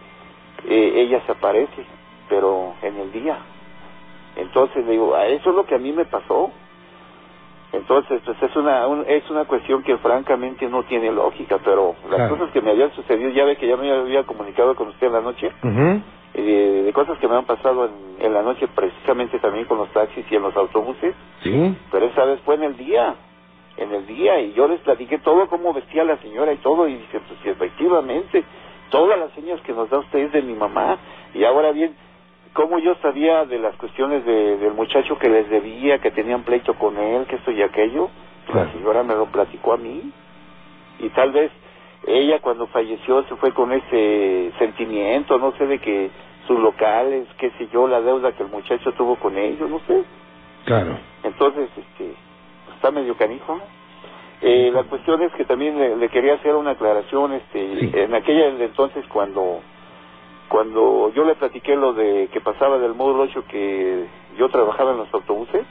eh, 0.68 0.92
ella 0.96 1.22
se 1.26 1.32
aparece, 1.32 1.86
pero 2.30 2.74
en 2.82 2.98
el 2.98 3.12
día. 3.12 3.38
Entonces 4.36 4.86
le 4.86 4.94
digo, 4.94 5.16
eso 5.18 5.50
es 5.50 5.56
lo 5.56 5.66
que 5.66 5.76
a 5.76 5.80
mí 5.80 5.92
me 5.92 6.06
pasó. 6.06 6.52
Entonces, 7.72 8.22
pues 8.24 8.42
es 8.42 8.56
una 8.56 8.86
es 9.08 9.28
una 9.32 9.46
cuestión 9.46 9.82
que 9.82 9.98
francamente 9.98 10.70
no 10.70 10.84
tiene 10.84 11.12
lógica, 11.12 11.58
pero 11.64 11.96
las 12.10 12.30
cosas 12.30 12.52
que 12.52 12.62
me 12.62 12.70
habían 12.70 12.94
sucedido, 12.94 13.32
ya 13.32 13.46
ve 13.46 13.56
que 13.56 13.68
ya 13.68 13.76
me 13.76 13.92
había 13.92 14.24
comunicado 14.24 14.76
con 14.76 14.90
usted 14.90 15.08
en 15.08 15.14
la 15.14 15.22
noche, 15.22 15.52
de, 16.34 16.92
cosas 16.94 17.18
que 17.18 17.28
me 17.28 17.36
han 17.36 17.46
pasado 17.46 17.86
en, 17.86 18.26
en, 18.26 18.34
la 18.34 18.44
noche 18.44 18.68
precisamente 18.68 19.40
también 19.40 19.66
con 19.66 19.80
los 19.80 19.90
taxis 19.90 20.24
y 20.30 20.36
en 20.36 20.44
los 20.44 20.56
autobuses, 20.56 21.16
¿Sí? 21.42 21.76
pero 21.92 22.06
esa 22.06 22.26
vez 22.26 22.40
fue 22.42 22.56
en 22.56 22.64
el 22.64 22.78
día. 22.78 23.16
en 23.78 23.92
el 23.92 24.06
día 24.06 24.40
y 24.40 24.54
yo 24.54 24.68
les 24.68 24.80
platiqué 24.82 25.18
todo 25.18 25.48
cómo 25.48 25.74
vestía 25.74 26.04
la 26.04 26.18
señora 26.18 26.54
y 26.54 26.58
todo 26.58 26.88
y 26.88 26.94
dice 26.94 27.20
pues 27.28 27.40
efectivamente 27.44 28.44
todas 28.92 29.18
las 29.18 29.32
señas 29.32 29.60
que 29.62 29.74
nos 29.74 29.90
da 29.90 29.98
usted 29.98 30.20
es 30.20 30.32
de 30.32 30.44
mi 30.44 30.54
mamá 30.54 31.00
y 31.34 31.44
ahora 31.44 31.72
bien 31.72 31.96
cómo 32.54 32.80
yo 32.80 32.96
sabía 33.02 33.46
de 33.46 33.60
las 33.60 33.76
cuestiones 33.78 34.26
de, 34.26 34.58
del 34.58 34.74
muchacho 34.74 35.18
que 35.18 35.30
les 35.30 35.50
debía 35.50 36.00
que 36.00 36.12
tenían 36.12 36.44
pleito 36.44 36.74
con 36.76 36.98
él 36.98 37.26
que 37.28 37.36
esto 37.38 37.52
y 37.52 37.62
aquello 37.62 38.10
Claro. 38.46 38.66
la 38.68 38.74
señora 38.74 39.04
me 39.04 39.16
lo 39.16 39.26
platicó 39.28 39.74
a 39.74 39.78
mí 39.78 40.12
y 41.00 41.10
tal 41.10 41.32
vez 41.32 41.52
ella 42.06 42.40
cuando 42.42 42.68
falleció 42.68 43.24
se 43.24 43.36
fue 43.38 43.54
con 43.54 43.72
ese 43.72 44.52
sentimiento 44.60 45.38
no 45.40 45.54
sé 45.58 45.66
de 45.66 45.80
que 45.80 46.10
sus 46.48 46.60
locales 46.60 47.26
qué 47.38 47.52
sé 47.58 47.68
yo 47.72 47.88
la 47.88 48.02
deuda 48.02 48.34
que 48.34 48.44
el 48.44 48.50
muchacho 48.50 48.92
tuvo 48.94 49.16
con 49.16 49.38
ellos 49.38 49.70
no 49.70 49.80
sé 49.88 50.04
Claro. 50.66 50.98
entonces, 51.24 51.70
este, 51.78 52.14
está 52.76 52.90
medio 52.90 53.18
canijo. 53.18 53.60
Eh, 54.42 54.72
la 54.74 54.84
cuestión 54.84 55.22
es 55.22 55.32
que 55.34 55.44
también 55.44 55.78
le, 55.78 55.98
le 55.98 56.08
quería 56.08 56.36
hacer 56.36 56.56
una 56.56 56.72
aclaración, 56.72 57.34
este, 57.34 57.80
Sí. 57.80 57.92
en 57.94 58.14
aquella 58.16 58.48
entonces 58.48 59.06
cuando, 59.08 59.60
cuando 60.50 61.12
yo 61.14 61.26
le 61.26 61.36
platiqué 61.36 61.76
lo 61.76 61.94
de 61.94 62.30
que 62.32 62.42
pasaba 62.42 62.78
del 62.78 62.94
módulo 62.94 63.24
8 63.24 63.44
que 63.48 64.06
yo 64.38 64.50
trabajaba 64.50 64.92
en 64.92 64.98
los 64.98 65.14
autobuses, 65.14 65.66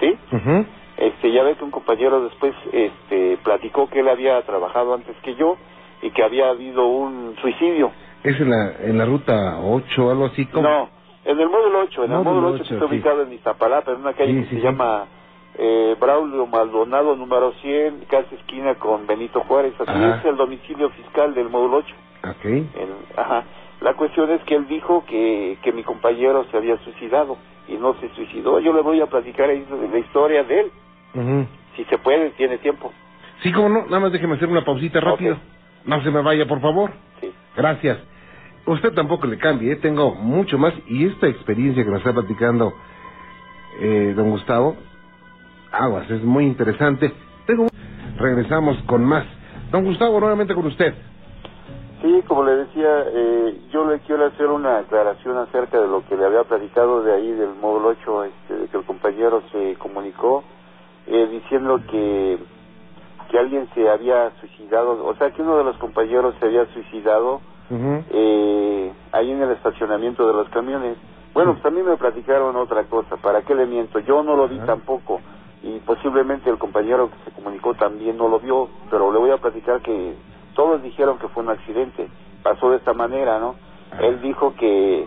¿sí? 0.00 0.18
Ujú. 0.32 0.64
Este, 0.96 1.30
ya 1.30 1.44
ve 1.44 1.54
que 1.54 1.64
un 1.64 1.70
compañero 1.70 2.22
después, 2.24 2.54
este, 2.72 3.36
platicó 3.44 3.88
que 3.88 4.00
él 4.00 4.08
había 4.08 4.42
trabajado 4.42 4.94
antes 4.94 5.16
que 5.22 5.34
yo 5.36 5.56
y 6.02 6.10
que 6.10 6.22
había 6.24 6.48
habido 6.50 6.86
un 6.86 7.36
suicidio. 7.40 7.92
Es 8.24 8.40
en 8.40 8.50
la, 8.50 8.72
en 8.80 8.98
la 8.98 9.04
ruta 9.06 9.60
8 9.62 10.10
algo 10.10 10.26
así 10.26 10.46
como... 10.46 10.68
No, 10.68 10.88
en 11.24 11.38
el 11.38 11.48
módulo 11.48 11.80
8, 11.82 12.04
en 12.04 12.12
el 12.12 12.18
Módulo 12.18 12.30
módulo 12.40 12.48
8 12.54 12.56
que 12.56 12.62
ocho, 12.62 12.74
está 12.74 12.88
sí. 12.88 12.94
ubicado 12.94 13.22
en 13.22 13.32
Iztapalapa, 13.32 13.92
en 13.92 14.00
una 14.00 14.12
calle 14.14 14.32
Sí, 14.32 14.40
que 14.40 14.48
sí, 14.48 14.56
se 14.56 14.62
llama 14.62 15.06
eh, 15.56 15.96
Braulio 16.00 16.46
Maldonado, 16.46 17.14
número 17.14 17.52
100, 17.60 18.06
casi 18.08 18.34
esquina 18.34 18.74
con 18.76 19.06
Benito 19.06 19.40
Juárez. 19.42 19.74
Así 19.80 19.90
Ajá. 19.90 20.16
es 20.18 20.24
el 20.24 20.36
domicilio 20.36 20.90
fiscal 20.90 21.34
del 21.34 21.48
módulo 21.48 21.78
8. 21.78 21.94
Ok. 22.30 22.44
En- 22.44 22.72
ajá. 23.16 23.44
La 23.80 23.94
cuestión 23.94 24.30
es 24.30 24.42
que 24.42 24.56
él 24.56 24.66
dijo 24.66 25.04
que, 25.06 25.58
que 25.62 25.72
mi 25.72 25.84
compañero 25.84 26.44
se 26.50 26.56
había 26.56 26.76
suicidado 26.78 27.36
y 27.68 27.74
no 27.74 27.94
se 28.00 28.08
suicidó. 28.14 28.58
Yo 28.60 28.72
le 28.72 28.82
voy 28.82 29.00
a 29.00 29.06
platicar 29.06 29.48
la 29.48 29.98
historia 29.98 30.42
de 30.44 30.60
él. 30.60 30.70
Si 31.76 31.84
se 31.84 31.98
puede, 31.98 32.30
tiene 32.30 32.58
tiempo. 32.58 32.92
Sí, 33.42 33.52
como 33.52 33.68
no, 33.68 33.84
nada 33.84 34.00
más 34.00 34.12
déjeme 34.12 34.34
hacer 34.34 34.48
una 34.48 34.64
pausita 34.64 35.00
rápido. 35.00 35.36
No 35.84 36.02
se 36.02 36.10
me 36.10 36.22
vaya, 36.22 36.46
por 36.46 36.60
favor. 36.60 36.90
Sí. 37.20 37.30
Gracias. 37.56 37.98
Usted 38.66 38.92
tampoco 38.92 39.26
le 39.26 39.38
cambie, 39.38 39.72
¿eh? 39.72 39.76
tengo 39.76 40.14
mucho 40.14 40.58
más. 40.58 40.74
Y 40.88 41.06
esta 41.06 41.28
experiencia 41.28 41.84
que 41.84 41.90
nos 41.90 42.00
está 42.00 42.12
platicando 42.12 42.74
eh, 43.80 44.12
don 44.16 44.30
Gustavo, 44.30 44.76
aguas, 45.72 46.10
es 46.10 46.22
muy 46.22 46.44
interesante. 46.44 47.12
Tengo... 47.46 47.68
Regresamos 48.18 48.76
con 48.82 49.04
más. 49.04 49.24
Don 49.70 49.84
Gustavo, 49.84 50.18
nuevamente 50.18 50.54
con 50.54 50.66
usted. 50.66 50.94
Sí, 52.02 52.22
como 52.28 52.44
le 52.44 52.54
decía, 52.54 53.04
eh, 53.08 53.60
yo 53.70 53.84
le 53.84 53.98
quiero 54.00 54.26
hacer 54.26 54.46
una 54.46 54.78
aclaración 54.78 55.36
acerca 55.38 55.80
de 55.80 55.88
lo 55.88 56.06
que 56.06 56.16
le 56.16 56.26
había 56.26 56.44
platicado 56.44 57.02
de 57.02 57.12
ahí 57.12 57.32
del 57.32 57.54
módulo 57.60 57.88
8, 57.88 58.24
este, 58.24 58.54
de 58.56 58.68
que 58.68 58.76
el 58.76 58.84
compañero 58.84 59.42
se 59.50 59.74
comunicó 59.76 60.44
eh, 61.08 61.26
diciendo 61.28 61.80
que, 61.90 62.38
que 63.30 63.38
alguien 63.38 63.68
se 63.74 63.88
había 63.88 64.30
suicidado, 64.40 65.04
o 65.04 65.14
sea, 65.16 65.32
que 65.32 65.42
uno 65.42 65.56
de 65.58 65.64
los 65.64 65.76
compañeros 65.78 66.36
se 66.38 66.46
había 66.46 66.66
suicidado 66.66 67.40
eh, 67.70 68.92
ahí 69.12 69.30
en 69.32 69.42
el 69.42 69.50
estacionamiento 69.50 70.26
de 70.26 70.34
los 70.34 70.48
camiones. 70.50 70.96
Bueno, 71.34 71.52
pues 71.52 71.62
también 71.64 71.86
me 71.86 71.96
platicaron 71.96 72.54
otra 72.56 72.84
cosa, 72.84 73.16
¿para 73.16 73.42
qué 73.42 73.56
le 73.56 73.66
miento? 73.66 73.98
Yo 74.00 74.22
no 74.22 74.36
lo 74.36 74.46
vi 74.46 74.58
tampoco 74.60 75.20
y 75.62 75.80
posiblemente 75.80 76.48
el 76.48 76.58
compañero 76.58 77.10
que 77.10 77.30
se 77.30 77.36
comunicó 77.36 77.74
también 77.74 78.16
no 78.16 78.28
lo 78.28 78.38
vio, 78.38 78.68
pero 78.90 79.12
le 79.12 79.18
voy 79.18 79.30
a 79.30 79.38
platicar 79.38 79.80
que 79.82 80.14
todos 80.58 80.82
dijeron 80.82 81.20
que 81.20 81.28
fue 81.28 81.44
un 81.44 81.50
accidente, 81.50 82.08
pasó 82.42 82.70
de 82.70 82.78
esta 82.78 82.92
manera, 82.92 83.38
¿no? 83.38 83.54
Él 84.00 84.20
dijo 84.20 84.54
que 84.56 85.06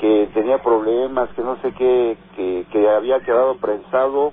que 0.00 0.28
tenía 0.34 0.58
problemas, 0.60 1.28
que 1.36 1.42
no 1.42 1.56
sé 1.58 1.72
qué, 1.74 2.16
que, 2.34 2.66
que 2.72 2.88
había 2.88 3.20
quedado 3.20 3.58
prensado 3.58 4.32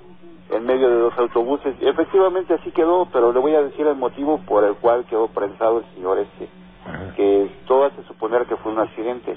en 0.50 0.66
medio 0.66 0.88
de 0.88 0.98
los 0.98 1.16
autobuses. 1.16 1.76
Efectivamente 1.80 2.54
así 2.54 2.72
quedó, 2.72 3.06
pero 3.12 3.32
le 3.32 3.38
voy 3.38 3.54
a 3.54 3.62
decir 3.62 3.86
el 3.86 3.94
motivo 3.94 4.40
por 4.48 4.64
el 4.64 4.74
cual 4.74 5.04
quedó 5.04 5.28
prensado 5.28 5.78
el 5.78 5.94
señor 5.94 6.18
este 6.18 6.48
Ajá. 6.84 7.14
que 7.14 7.48
todo 7.68 7.84
hace 7.84 8.02
suponer 8.08 8.46
que 8.46 8.56
fue 8.56 8.72
un 8.72 8.80
accidente. 8.80 9.36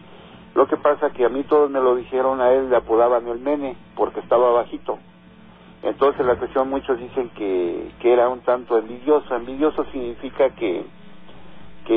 Lo 0.55 0.67
que 0.67 0.77
pasa 0.77 1.12
que 1.12 1.25
a 1.25 1.29
mí 1.29 1.43
todos 1.43 1.70
me 1.70 1.79
lo 1.79 1.96
dijeron, 1.96 2.41
a 2.41 2.51
él 2.51 2.72
le 2.72 2.77
apodaban 2.77 3.27
el 3.27 3.43
nene 3.43 3.77
porque 3.96 4.20
estaba 4.20 4.50
bajito. 4.51 4.98
Entonces 5.84 6.25
la 6.25 6.38
cuestión 6.38 6.72
muchos 6.72 6.98
dicen 6.98 7.29
que, 7.36 7.91
que 8.00 8.12
era 8.12 8.29
un 8.29 8.39
tanto 8.39 8.79
envidioso. 8.79 9.36
Envidioso 9.36 9.86
significa 9.91 10.50
que, 10.55 10.84
que 11.85 11.93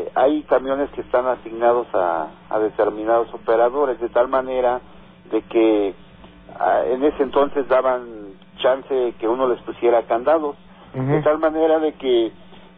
eh, 0.00 0.10
hay 0.14 0.42
camiones 0.42 0.90
que 0.90 1.02
están 1.02 1.26
asignados 1.26 1.86
a, 1.94 2.28
a 2.50 2.58
determinados 2.58 3.32
operadores 3.34 4.00
de 4.00 4.08
tal 4.08 4.28
manera 4.28 4.80
de 5.30 5.42
que 5.42 5.94
ah, 6.58 6.82
en 6.86 7.04
ese 7.04 7.22
entonces 7.22 7.68
daban 7.68 8.34
chance 8.58 9.14
que 9.18 9.28
uno 9.28 9.48
les 9.48 9.60
pusiera 9.62 10.02
candados. 10.02 10.56
De 10.94 11.20
tal 11.20 11.38
manera 11.38 11.78
de 11.78 11.92
que 11.92 12.32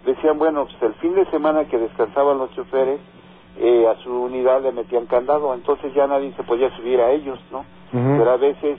decían, 0.04 0.38
bueno, 0.38 0.64
pues 0.64 0.82
el 0.82 0.94
fin 0.94 1.14
de 1.14 1.24
semana 1.26 1.66
que 1.66 1.78
descansaban 1.78 2.38
los 2.38 2.50
choferes, 2.50 2.98
eh, 3.60 3.86
a 3.86 3.94
su 4.02 4.12
unidad 4.12 4.62
le 4.62 4.72
metían 4.72 5.06
candado, 5.06 5.54
entonces 5.54 5.94
ya 5.94 6.08
nadie 6.08 6.32
se 6.36 6.42
podía 6.42 6.74
subir 6.76 7.00
a 7.00 7.12
ellos, 7.12 7.38
¿no? 7.52 7.64
Pero 7.92 8.30
a 8.30 8.36
veces 8.36 8.78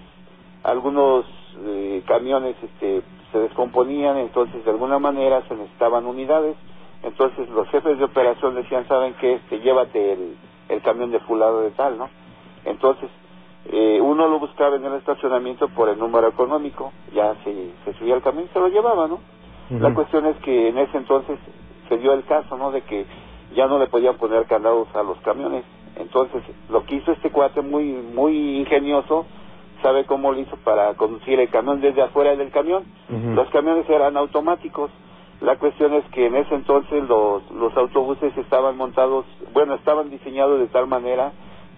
algunos 0.64 1.26
eh, 1.66 2.04
camiones 2.06 2.56
este, 2.62 3.02
se 3.32 3.40
descomponían, 3.40 4.18
entonces 4.18 4.64
de 4.66 4.72
alguna 4.72 5.00
manera 5.00 5.42
se 5.48 5.56
necesitaban 5.56 6.06
unidades, 6.06 6.56
entonces 7.04 7.50
los 7.50 7.68
jefes 7.70 7.98
de 7.98 8.06
operación 8.06 8.56
decían, 8.56 8.88
¿saben 8.88 9.14
qué? 9.20 9.36
Este, 9.36 9.60
llévate 9.60 10.14
el, 10.14 10.36
el 10.70 10.82
camión 10.82 11.12
de 11.12 11.20
fulano 11.22 11.60
de 11.62 11.72
tal, 11.72 11.98
¿no? 11.98 12.10
Entonces, 12.66 13.10
eh, 13.72 14.00
uno 14.02 14.28
lo 14.28 14.40
buscaba 14.40 14.76
en 14.76 14.86
el 14.86 14.94
estacionamiento 14.96 15.68
por 15.70 15.90
el 15.90 16.00
número 16.00 16.28
económico, 16.28 16.92
ya 17.14 17.36
se, 17.44 17.72
se 17.86 17.94
subía 18.00 18.16
al 18.16 18.22
camión 18.22 18.46
y 18.46 18.54
se 18.54 18.60
lo 18.60 18.68
llevaba, 18.68 19.08
¿no? 19.08 19.20
La 19.70 19.94
cuestión 19.94 20.26
es 20.26 20.36
que 20.38 20.70
en 20.70 20.80
ese 20.80 20.98
entonces 20.98 21.38
se 21.88 21.98
dio 22.00 22.14
el 22.14 22.26
caso, 22.26 22.58
¿no? 22.58 22.72
De 22.72 22.82
que 22.82 23.06
ya 23.56 23.68
no 23.68 23.78
le 23.78 23.86
podían 23.86 24.16
poner 24.18 24.46
candados 24.46 24.88
a 24.96 25.04
los 25.04 25.20
camiones. 25.20 25.64
Entonces, 25.96 26.42
lo 26.70 26.86
que 26.86 26.96
hizo 26.96 27.12
este 27.12 27.30
cuate 27.30 27.62
muy 27.62 27.92
muy 27.92 28.58
ingenioso, 28.58 29.28
sabe 29.84 30.06
cómo 30.06 30.32
lo 30.32 30.40
hizo 30.40 30.56
para 30.58 30.94
conducir 30.96 31.40
el 31.40 31.50
camión 31.50 31.82
desde 31.82 32.02
afuera 32.02 32.36
del 32.36 32.50
camión. 32.50 32.84
Los 33.36 33.48
camiones 33.50 33.88
eran 33.90 34.18
automáticos. 34.18 34.90
La 35.42 35.58
cuestión 35.58 35.94
es 35.94 36.04
que 36.12 36.26
en 36.26 36.36
ese 36.36 36.54
entonces 36.54 37.08
los, 37.08 37.50
los 37.52 37.76
autobuses 37.78 38.36
estaban 38.38 38.76
montados, 38.76 39.26
bueno, 39.54 39.76
estaban 39.76 40.10
diseñados 40.10 40.60
de 40.60 40.68
tal 40.68 40.88
manera 40.88 41.32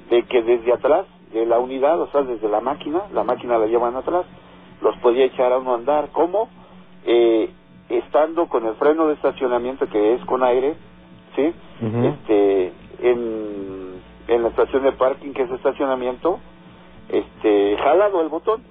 de 0.10 0.24
que 0.24 0.42
desde 0.42 0.74
atrás 0.74 1.06
de 1.32 1.46
la 1.46 1.60
unidad, 1.60 2.02
o 2.02 2.08
sea, 2.08 2.24
desde 2.24 2.50
la 2.50 2.60
máquina, 2.60 3.04
la 3.14 3.24
máquina 3.24 3.58
la 3.58 3.68
llevan 3.68 3.96
atrás, 3.96 4.26
los 4.82 4.98
podía 4.98 5.26
echar 5.26 5.54
a 5.54 5.60
uno 5.60 5.74
a 5.74 5.76
andar. 5.76 6.10
¿Cómo? 6.12 6.50
Eh, 7.06 7.52
estando 7.90 8.48
con 8.48 8.66
el 8.66 8.76
freno 8.76 9.08
de 9.08 9.14
estacionamiento 9.14 9.88
que 9.88 10.16
es 10.16 10.26
con 10.26 10.44
aire, 10.44 10.76
¿sí? 11.36 11.54
Este, 11.82 12.74
en, 13.02 14.02
en 14.28 14.44
la 14.44 14.50
estación 14.50 14.84
de 14.84 14.92
parking 14.94 15.34
que 15.34 15.44
es 15.44 15.52
estacionamiento, 15.52 16.40
este, 17.10 17.78
jalado 17.78 18.22
el 18.22 18.30
botón, 18.30 18.64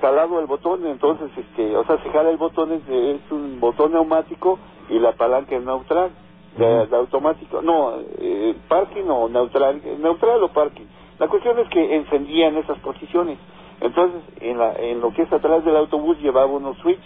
jalado 0.00 0.40
el 0.40 0.46
botón, 0.46 0.86
entonces, 0.86 1.30
este, 1.36 1.76
o 1.76 1.84
sea, 1.84 1.98
se 2.02 2.10
jala 2.10 2.30
el 2.30 2.36
botón, 2.36 2.72
es, 2.72 2.82
es 2.88 3.20
un 3.30 3.60
botón 3.60 3.92
neumático 3.92 4.58
y 4.88 4.98
la 4.98 5.12
palanca 5.12 5.56
es 5.56 5.64
neutral, 5.64 6.10
de, 6.56 6.96
automático, 6.96 7.62
no, 7.62 7.94
eh, 8.18 8.54
parking 8.68 9.04
o 9.08 9.28
neutral, 9.28 9.80
neutral 10.00 10.42
o 10.42 10.48
parking. 10.48 10.86
La 11.18 11.28
cuestión 11.28 11.58
es 11.58 11.68
que 11.68 11.96
encendía 11.96 12.48
en 12.48 12.56
esas 12.56 12.78
posiciones. 12.78 13.38
Entonces, 13.80 14.20
en, 14.40 14.58
la, 14.58 14.74
en 14.74 15.00
lo 15.00 15.12
que 15.12 15.22
es 15.22 15.32
atrás 15.32 15.64
del 15.64 15.76
autobús 15.76 16.18
llevaba 16.20 16.46
unos 16.46 16.76
switch, 16.78 17.00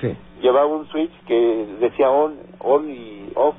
Sí. 0.00 0.16
llevaba 0.40 0.66
un 0.66 0.86
switch 0.88 1.10
que 1.26 1.66
decía 1.80 2.08
on, 2.08 2.36
on 2.60 2.88
y 2.88 3.32
off, 3.34 3.56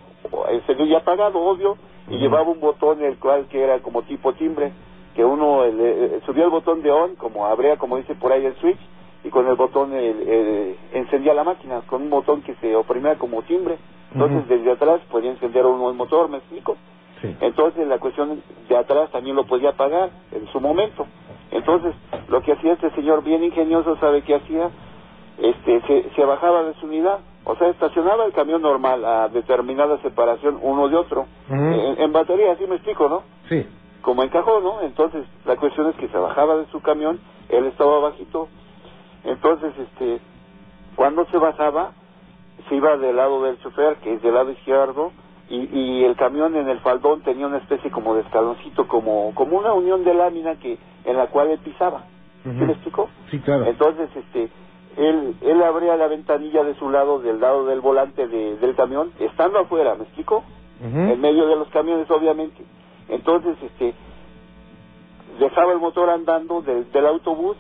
encendido 0.50 0.88
y 0.90 0.96
apagado, 0.96 1.38
obvio, 1.40 1.78
y 2.10 2.18
llevaba 2.18 2.50
un 2.50 2.62
botón 2.62 3.04
el 3.04 3.18
cual 3.20 3.48
que 3.48 3.62
era 3.62 3.80
como 3.80 4.04
tipo 4.04 4.34
timbre, 4.34 4.72
que 5.16 5.26
uno 5.26 5.66
eh, 5.66 6.22
subía 6.26 6.46
el 6.46 6.50
botón 6.50 6.82
de 6.82 6.92
on, 6.92 7.16
como 7.16 7.46
abría, 7.46 7.78
como 7.78 7.98
dice 7.98 8.16
por 8.16 8.32
ahí 8.32 8.46
el 8.46 8.56
switch, 8.56 8.80
y 9.24 9.30
con 9.30 9.48
el 9.48 9.56
botón 9.56 9.94
el- 9.94 10.28
el- 10.30 10.76
encendía 10.94 11.34
la 11.34 11.44
máquina, 11.44 11.82
con 11.88 12.04
un 12.04 12.10
botón 12.10 12.42
que 12.42 12.56
se 12.56 12.76
oprimía 12.76 13.16
como 13.18 13.42
timbre. 13.44 13.78
Entonces 14.14 14.48
desde 14.48 14.72
atrás 14.72 15.02
podía 15.12 15.32
encender 15.32 15.66
uno 15.66 15.90
el 15.90 15.96
motor, 15.96 16.30
¿me 16.30 16.38
explico? 16.38 16.78
Sí. 17.22 17.36
Entonces 17.42 17.86
la 17.88 18.00
cuestión 18.00 18.42
de 18.70 18.78
atrás 18.78 19.12
también 19.12 19.36
lo 19.36 19.46
podía 19.46 19.70
apagar 19.72 20.10
en 20.32 20.48
su 20.48 20.60
momento. 20.62 21.06
Entonces 21.52 21.94
lo 22.30 22.42
que 22.42 22.54
hacía 22.54 22.74
este 22.74 22.90
señor 22.92 23.24
bien 23.24 23.44
ingenioso, 23.44 23.98
¿sabe 23.98 24.22
qué 24.22 24.36
hacía? 24.36 24.70
Este, 25.38 25.82
se, 25.82 26.10
se 26.16 26.26
bajaba 26.26 26.64
de 26.64 26.74
su 26.76 26.86
unidad, 26.86 27.20
o 27.46 27.56
sea, 27.56 27.70
estacionaba 27.70 28.26
el 28.26 28.34
camión 28.34 28.62
normal 28.62 29.04
a 29.06 29.30
determinada 29.30 29.98
separación 30.02 30.60
uno 30.62 30.90
de 30.90 30.96
otro, 30.98 31.26
en, 31.50 32.02
en 32.02 32.12
batería, 32.12 32.52
así 32.54 32.66
me 32.68 32.76
explico, 32.76 33.08
¿no? 33.10 33.24
Sí. 33.48 33.66
Como 34.02 34.24
encajó, 34.24 34.60
¿no? 34.62 34.82
Entonces 34.82 35.26
la 35.46 35.56
cuestión 35.58 35.88
es 35.90 35.96
que 35.96 36.08
se 36.08 36.18
bajaba 36.18 36.56
de 36.58 36.66
su 36.68 36.82
camión, 36.82 37.20
él 37.50 37.66
estaba 37.66 38.00
bajito, 38.00 38.48
entonces 39.24 39.74
este 39.78 40.20
cuando 40.96 41.26
se 41.28 41.38
bajaba, 41.38 41.92
se 42.68 42.76
iba 42.76 42.98
del 42.98 43.16
lado 43.16 43.42
del 43.44 43.60
chofer, 43.60 43.98
que 43.98 44.14
es 44.16 44.22
del 44.22 44.34
lado 44.34 44.52
izquierdo, 44.52 45.12
y, 45.50 45.70
y 45.78 46.04
el 46.04 46.16
camión 46.16 46.56
en 46.56 46.68
el 46.70 46.80
faldón 46.82 47.22
tenía 47.22 47.48
una 47.48 47.58
especie 47.58 47.90
como 47.90 48.16
de 48.16 48.22
escaloncito, 48.22 48.88
como, 48.88 49.34
como 49.34 49.58
una 49.58 49.74
unión 49.74 50.04
de 50.04 50.14
lámina 50.14 50.56
que 50.60 50.78
en 51.06 51.18
la 51.18 51.28
cual 51.28 51.50
él 51.52 51.60
pisaba. 51.60 52.04
¿Sí 52.44 52.50
Ujú. 52.50 52.66
me 52.66 52.72
explicó? 52.74 53.10
Sí, 53.32 53.40
claro. 53.40 53.66
Entonces, 53.66 54.10
este, 54.16 54.50
él, 54.98 55.36
él 55.42 55.64
abría 55.64 55.96
la 55.96 56.08
ventanilla 56.08 56.64
de 56.64 56.76
su 56.76 56.90
lado, 56.90 57.20
del 57.20 57.40
lado 57.40 57.66
del 57.66 57.80
volante 57.82 58.28
de- 58.28 58.58
del 58.58 58.76
camión, 58.76 59.12
estando 59.20 59.60
afuera, 59.60 59.96
¿me 59.96 60.04
explico? 60.04 60.44
En 60.82 61.20
medio 61.20 61.46
de 61.48 61.56
los 61.58 61.68
camiones, 61.70 62.10
obviamente. 62.12 62.64
Entonces, 63.10 63.58
este, 63.62 63.94
dejaba 65.40 65.72
el 65.74 65.80
motor 65.80 66.10
andando 66.10 66.62
del, 66.62 66.92
del 66.92 67.06
autobús 67.06 67.58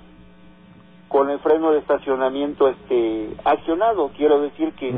con 1.07 1.29
el 1.31 1.39
freno 1.39 1.71
de 1.71 1.79
estacionamiento 1.79 2.67
este 2.67 3.29
accionado 3.43 4.11
quiero 4.15 4.41
decir 4.41 4.73
que, 4.73 4.93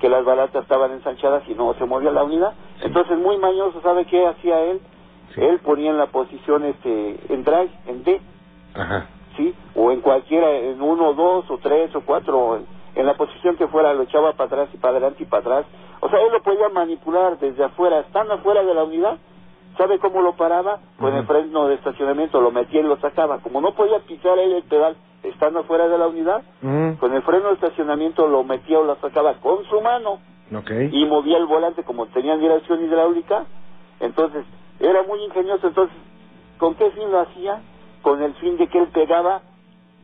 que 0.00 0.08
las 0.08 0.24
balatas 0.24 0.62
estaban 0.62 0.90
ensanchadas 0.90 1.44
y 1.48 1.54
no 1.54 1.74
se 1.74 1.84
movía 1.84 2.10
la 2.10 2.24
unidad 2.24 2.52
Sí. 2.80 2.86
entonces 2.86 3.16
muy 3.18 3.38
mañoso 3.38 3.80
sabe 3.80 4.04
qué 4.06 4.26
hacía 4.26 4.60
él 4.60 4.80
Sí. 5.34 5.40
él 5.40 5.60
ponía 5.60 5.90
en 5.90 5.98
la 5.98 6.06
posición 6.06 6.64
este 6.64 7.16
en 7.32 7.44
drive 7.44 7.70
en 7.86 8.02
D 8.02 8.20
Ajá. 8.74 9.06
sí 9.36 9.54
o 9.76 9.92
en 9.92 10.00
cualquiera 10.00 10.50
en 10.50 10.82
uno 10.82 11.12
dos 11.14 11.48
o 11.48 11.58
tres 11.58 11.94
o 11.94 12.00
cuatro 12.00 12.56
en, 12.56 12.66
en 12.96 13.06
la 13.06 13.14
posición 13.14 13.56
que 13.56 13.68
fuera 13.68 13.94
lo 13.94 14.02
echaba 14.02 14.32
para 14.32 14.46
atrás 14.46 14.68
y 14.74 14.78
para 14.78 14.96
adelante 14.96 15.22
y 15.22 15.26
para 15.26 15.42
atrás 15.60 15.66
o 16.00 16.08
sea 16.08 16.20
él 16.22 16.32
lo 16.32 16.42
podía 16.42 16.70
manipular 16.70 17.38
desde 17.38 17.62
afuera 17.62 18.00
estando 18.00 18.34
afuera 18.34 18.64
de 18.64 18.74
la 18.74 18.82
unidad 18.82 19.16
¿Sabe 19.76 19.98
cómo 19.98 20.20
lo 20.20 20.34
paraba? 20.34 20.80
Con 20.98 21.14
el 21.14 21.20
Ujú. 21.24 21.32
freno 21.32 21.66
de 21.68 21.74
estacionamiento, 21.76 22.40
lo 22.40 22.50
metía 22.50 22.80
y 22.80 22.84
lo 22.84 22.96
sacaba. 22.98 23.38
Como 23.38 23.60
no 23.60 23.72
podía 23.74 24.00
pisar 24.00 24.38
él 24.38 24.52
el 24.52 24.62
pedal 24.64 24.96
estando 25.22 25.60
afuera 25.60 25.88
de 25.88 25.98
la 25.98 26.08
unidad, 26.08 26.42
con 27.00 27.12
el 27.14 27.22
freno 27.22 27.48
de 27.48 27.54
estacionamiento 27.54 28.26
lo 28.26 28.44
metía 28.44 28.78
o 28.78 28.84
lo 28.84 28.96
sacaba 28.96 29.34
con 29.34 29.64
su 29.64 29.80
mano 29.80 30.18
y 30.92 31.04
movía 31.06 31.38
el 31.38 31.46
volante 31.46 31.84
como 31.84 32.06
tenía 32.06 32.36
dirección 32.36 32.84
hidráulica. 32.84 33.46
Entonces, 34.00 34.44
era 34.80 35.02
muy 35.04 35.22
ingenioso. 35.24 35.68
Entonces, 35.68 35.96
¿con 36.58 36.74
qué 36.74 36.90
fin 36.90 37.10
lo 37.10 37.20
hacía? 37.20 37.62
Con 38.02 38.22
el 38.22 38.34
fin 38.34 38.56
de 38.58 38.66
que 38.66 38.78
él 38.78 38.88
pegaba 38.88 39.42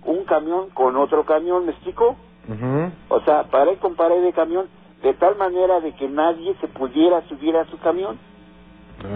un 0.05 0.25
camión 0.25 0.71
con 0.71 0.97
otro 0.97 1.25
camión, 1.27 1.67
¿me 1.67 1.73
explico? 1.73 2.17
O 3.11 3.21
sea, 3.21 3.45
pared 3.51 3.79
con 3.79 3.97
pared 3.97 4.23
de 4.23 4.33
camión, 4.33 4.69
de 5.03 5.13
tal 5.15 5.37
manera 5.37 5.81
de 5.81 5.93
que 5.95 6.09
nadie 6.09 6.55
se 6.61 6.69
pudiera 6.69 7.21
subir 7.29 7.57
a 7.57 7.67
su 7.67 7.79
camión. 7.79 8.19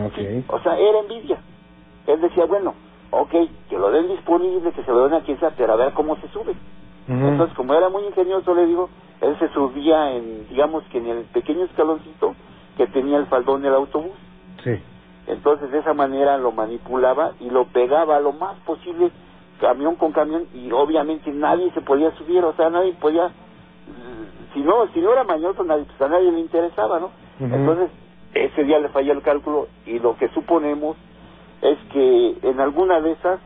Ok. 0.07 0.15
Sí, 0.17 0.45
o 0.49 0.59
sea, 0.61 0.79
era 0.79 1.01
envidia. 1.01 1.39
Él 2.07 2.21
decía, 2.21 2.45
bueno, 2.47 2.75
ok, 3.11 3.33
que 3.69 3.79
lo 3.79 3.91
den 3.91 4.09
disponible, 4.09 4.73
que 4.73 4.83
se 4.85 4.91
lo 4.91 5.05
den 5.05 5.15
a 5.15 5.23
quien 5.23 5.39
sea, 5.39 5.51
pero 5.57 5.73
a 5.75 5.77
ver 5.77 5.93
cómo 5.93 6.17
se 6.17 6.29
sube. 6.29 6.55
Entonces, 7.09 7.55
como 7.57 7.75
era 7.75 7.89
muy 7.89 8.05
ingenioso, 8.05 8.55
le 8.55 8.65
digo, 8.65 8.89
él 9.21 9.37
se 9.39 9.49
subía 9.49 10.13
en, 10.13 10.49
digamos 10.49 10.85
que 10.85 10.99
en 10.99 11.09
el 11.09 11.25
pequeño 11.25 11.65
escaloncito 11.65 12.35
que 12.77 12.87
tenía 12.87 13.19
el 13.19 13.27
faldón 13.27 13.63
del 13.63 13.75
autobús. 13.75 14.13
Sí. 14.63 14.81
Entonces, 15.27 15.71
de 15.73 15.81
esa 15.81 15.95
manera 15.95 16.39
lo 16.39 16.53
manipulaba 16.53 17.33
y 17.41 17.51
lo 17.51 17.67
pegaba 17.67 18.21
lo 18.21 18.33
más 18.33 18.57
posible, 18.61 19.11
camión 19.61 19.97
con 19.97 20.13
camión, 20.13 20.47
y 20.55 20.71
obviamente 20.73 21.31
nadie 21.33 21.71
se 21.73 21.81
podía 21.81 22.13
subir, 22.17 22.43
o 22.45 22.55
sea, 22.55 22.71
nadie 22.71 22.93
podía, 22.95 23.31
si 24.55 24.61
no, 24.61 24.87
si 24.95 25.01
no 25.01 25.13
era 25.13 25.25
mañoso, 25.25 25.65
nadie, 25.65 25.85
pues 25.85 26.01
a 26.01 26.09
nadie 26.09 26.33
le 26.33 26.41
interesaba, 26.41 26.99
¿no? 27.01 27.11
Entonces, 27.41 27.91
ese 28.35 28.65
día 28.65 28.79
le 28.79 28.89
falló 28.89 29.13
el 29.13 29.23
cálculo 29.23 29.69
y 29.87 29.99
lo 29.99 30.17
que 30.17 30.29
suponemos 30.31 30.97
es 31.61 31.79
que 31.93 32.37
en 32.43 32.61
alguna 32.61 33.01
de 33.01 33.13
esas, 33.13 33.41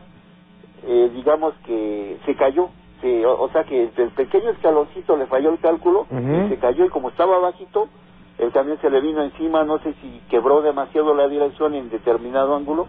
eh, 0.85 1.11
digamos 1.13 1.53
que 1.65 2.17
se 2.25 2.35
cayó, 2.35 2.69
se- 3.01 3.25
o, 3.25 3.41
o 3.41 3.49
sea 3.49 3.63
que 3.63 3.87
del 3.95 4.09
pequeño 4.11 4.51
escaloncito 4.51 5.17
le 5.17 5.27
falló 5.27 5.49
el 5.51 5.59
cálculo 5.59 6.07
y 6.45 6.49
se 6.49 6.57
cayó 6.57 6.85
y 6.85 6.89
como 6.89 7.09
estaba 7.09 7.37
bajito, 7.39 7.89
el 8.37 8.51
camión 8.51 8.77
se 8.81 8.89
le 8.89 9.01
vino 9.01 9.23
encima, 9.23 9.63
no 9.63 9.79
sé 9.79 9.93
si 10.01 10.21
quebró 10.29 10.61
demasiado 10.61 11.13
la 11.15 11.27
dirección 11.27 11.73
en 11.73 11.89
determinado 11.89 12.55
ángulo 12.55 12.87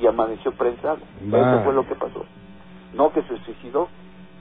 y 0.00 0.06
amaneció 0.06 0.52
prensado. 0.52 0.98
Eso 1.46 1.60
fue 1.64 1.74
lo 1.74 1.86
que 1.86 1.94
pasó. 1.94 2.24
No 2.94 3.12
que 3.12 3.22
se 3.22 3.36
suicidó. 3.44 3.88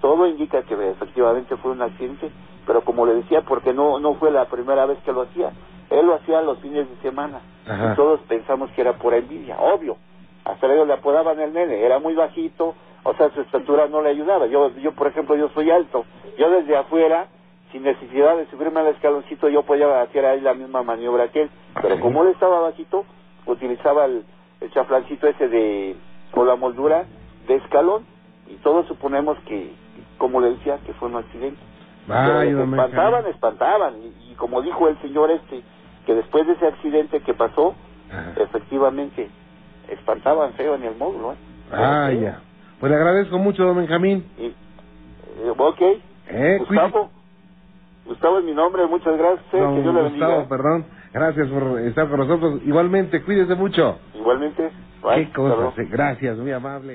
Todo 0.01 0.27
indica 0.27 0.63
que 0.63 0.75
efectivamente 0.91 1.56
fue 1.58 1.71
un 1.71 1.82
accidente, 1.82 2.32
pero 2.65 2.84
como 2.84 3.06
le 3.06 3.15
decía, 3.15 3.41
porque 3.41 3.73
no 3.73 3.99
no 3.99 4.15
fue 4.15 4.32
la 4.32 4.45
primera 4.45 4.86
vez 4.86 4.97
que 4.99 5.12
lo 5.12 5.23
hacía. 5.23 5.51
Él 5.99 6.05
lo 6.05 6.15
hacía 6.15 6.41
los 6.41 6.60
fines 6.60 6.89
de 6.89 6.95
semana. 6.97 7.41
Ajá. 7.67 7.93
Y 7.93 7.95
todos 7.95 8.19
pensamos 8.27 8.69
que 8.71 8.81
era 8.81 8.93
por 8.93 9.13
envidia, 9.13 9.58
obvio. 9.60 9.97
Hasta 10.43 10.67
luego 10.67 10.86
le 10.86 10.93
apodaban 10.93 11.39
el 11.39 11.53
nene, 11.53 11.84
era 11.84 11.99
muy 11.99 12.13
bajito, 12.13 12.75
o 13.03 13.13
sea, 13.15 13.29
su 13.31 13.41
estatura 13.41 13.88
no 13.88 14.01
le 14.01 14.10
ayudaba. 14.10 14.45
Yo, 14.47 14.69
yo 14.77 14.91
por 14.93 15.08
ejemplo, 15.08 15.36
yo 15.36 15.49
soy 15.49 15.71
alto. 15.71 16.05
Yo 16.38 16.49
desde 16.49 16.75
afuera, 16.75 17.27
sin 17.71 17.84
necesidad 17.84 18.38
de 18.38 18.45
subirme 18.47 18.79
al 18.79 18.88
escaloncito, 18.88 19.49
yo 19.49 19.63
podía 19.63 20.01
hacer 20.01 20.25
ahí 20.25 20.41
la 20.41 20.53
misma 20.53 20.84
maniobra 20.84 21.29
que 21.29 21.43
él. 21.43 21.49
Pero 21.81 21.99
como 21.99 22.23
él 22.23 22.29
estaba 22.29 22.60
bajito, 22.60 23.05
utilizaba 23.45 24.05
el, 24.05 24.23
el 24.62 24.71
chaflancito 24.71 25.27
ese 25.27 25.47
de, 25.47 25.95
con 26.31 26.47
la 26.47 26.55
moldura 26.55 27.05
de 27.47 27.55
escalón, 27.55 28.05
y 28.47 28.55
todos 28.58 28.88
suponemos 28.88 29.38
que, 29.47 29.71
como 30.17 30.41
le 30.41 30.51
decía, 30.51 30.77
que 30.86 30.93
fue 30.93 31.10
un 31.10 31.15
accidente. 31.17 31.60
Don 32.08 32.73
espantaban, 32.73 33.25
espantaban. 33.27 33.93
Y, 34.03 34.31
y 34.31 34.36
como 34.36 34.62
dijo 34.62 34.88
el 34.88 34.99
señor 35.01 35.31
este, 35.31 35.63
que 36.05 36.13
después 36.15 36.45
de 36.47 36.53
ese 36.53 36.67
accidente 36.67 37.19
que 37.21 37.33
pasó, 37.33 37.75
Ajá. 38.11 38.33
efectivamente, 38.41 39.29
espantaban 39.89 40.53
feo 40.53 40.75
en 40.75 40.83
el 40.83 40.95
módulo. 40.95 41.33
¿eh? 41.33 41.35
Ah, 41.71 42.07
Sí. 42.11 42.19
ya. 42.21 42.39
Pues 42.79 42.89
le 42.91 42.97
agradezco 42.97 43.37
mucho, 43.39 43.63
don 43.65 43.77
Benjamín. 43.77 44.25
Y, 44.37 44.45
eh, 44.47 44.53
ok, 45.57 45.81
Eh, 46.27 46.57
Gustavo. 46.59 47.09
Gustavo 48.05 48.39
es 48.39 48.45
mi 48.45 48.53
nombre, 48.53 48.85
muchas 48.87 49.17
gracias. 49.17 49.45
eh, 49.53 49.59
Don 49.59 49.75
que 49.75 49.81
Dios 49.81 49.93
le 49.95 50.01
Gustavo, 50.03 50.31
bendiga. 50.31 50.49
perdón. 50.49 50.85
Gracias 51.13 51.47
por 51.47 51.79
estar 51.81 52.09
con 52.09 52.19
nosotros. 52.19 52.61
Igualmente, 52.65 53.23
cuídese 53.23 53.55
mucho. 53.55 53.97
Igualmente, 54.13 54.69
bye, 55.01 55.25
Qué 55.27 55.31
cosas. 55.33 55.77
eh. 55.79 55.87
Gracias, 55.89 56.37
muy 56.37 56.51
amable. 56.51 56.93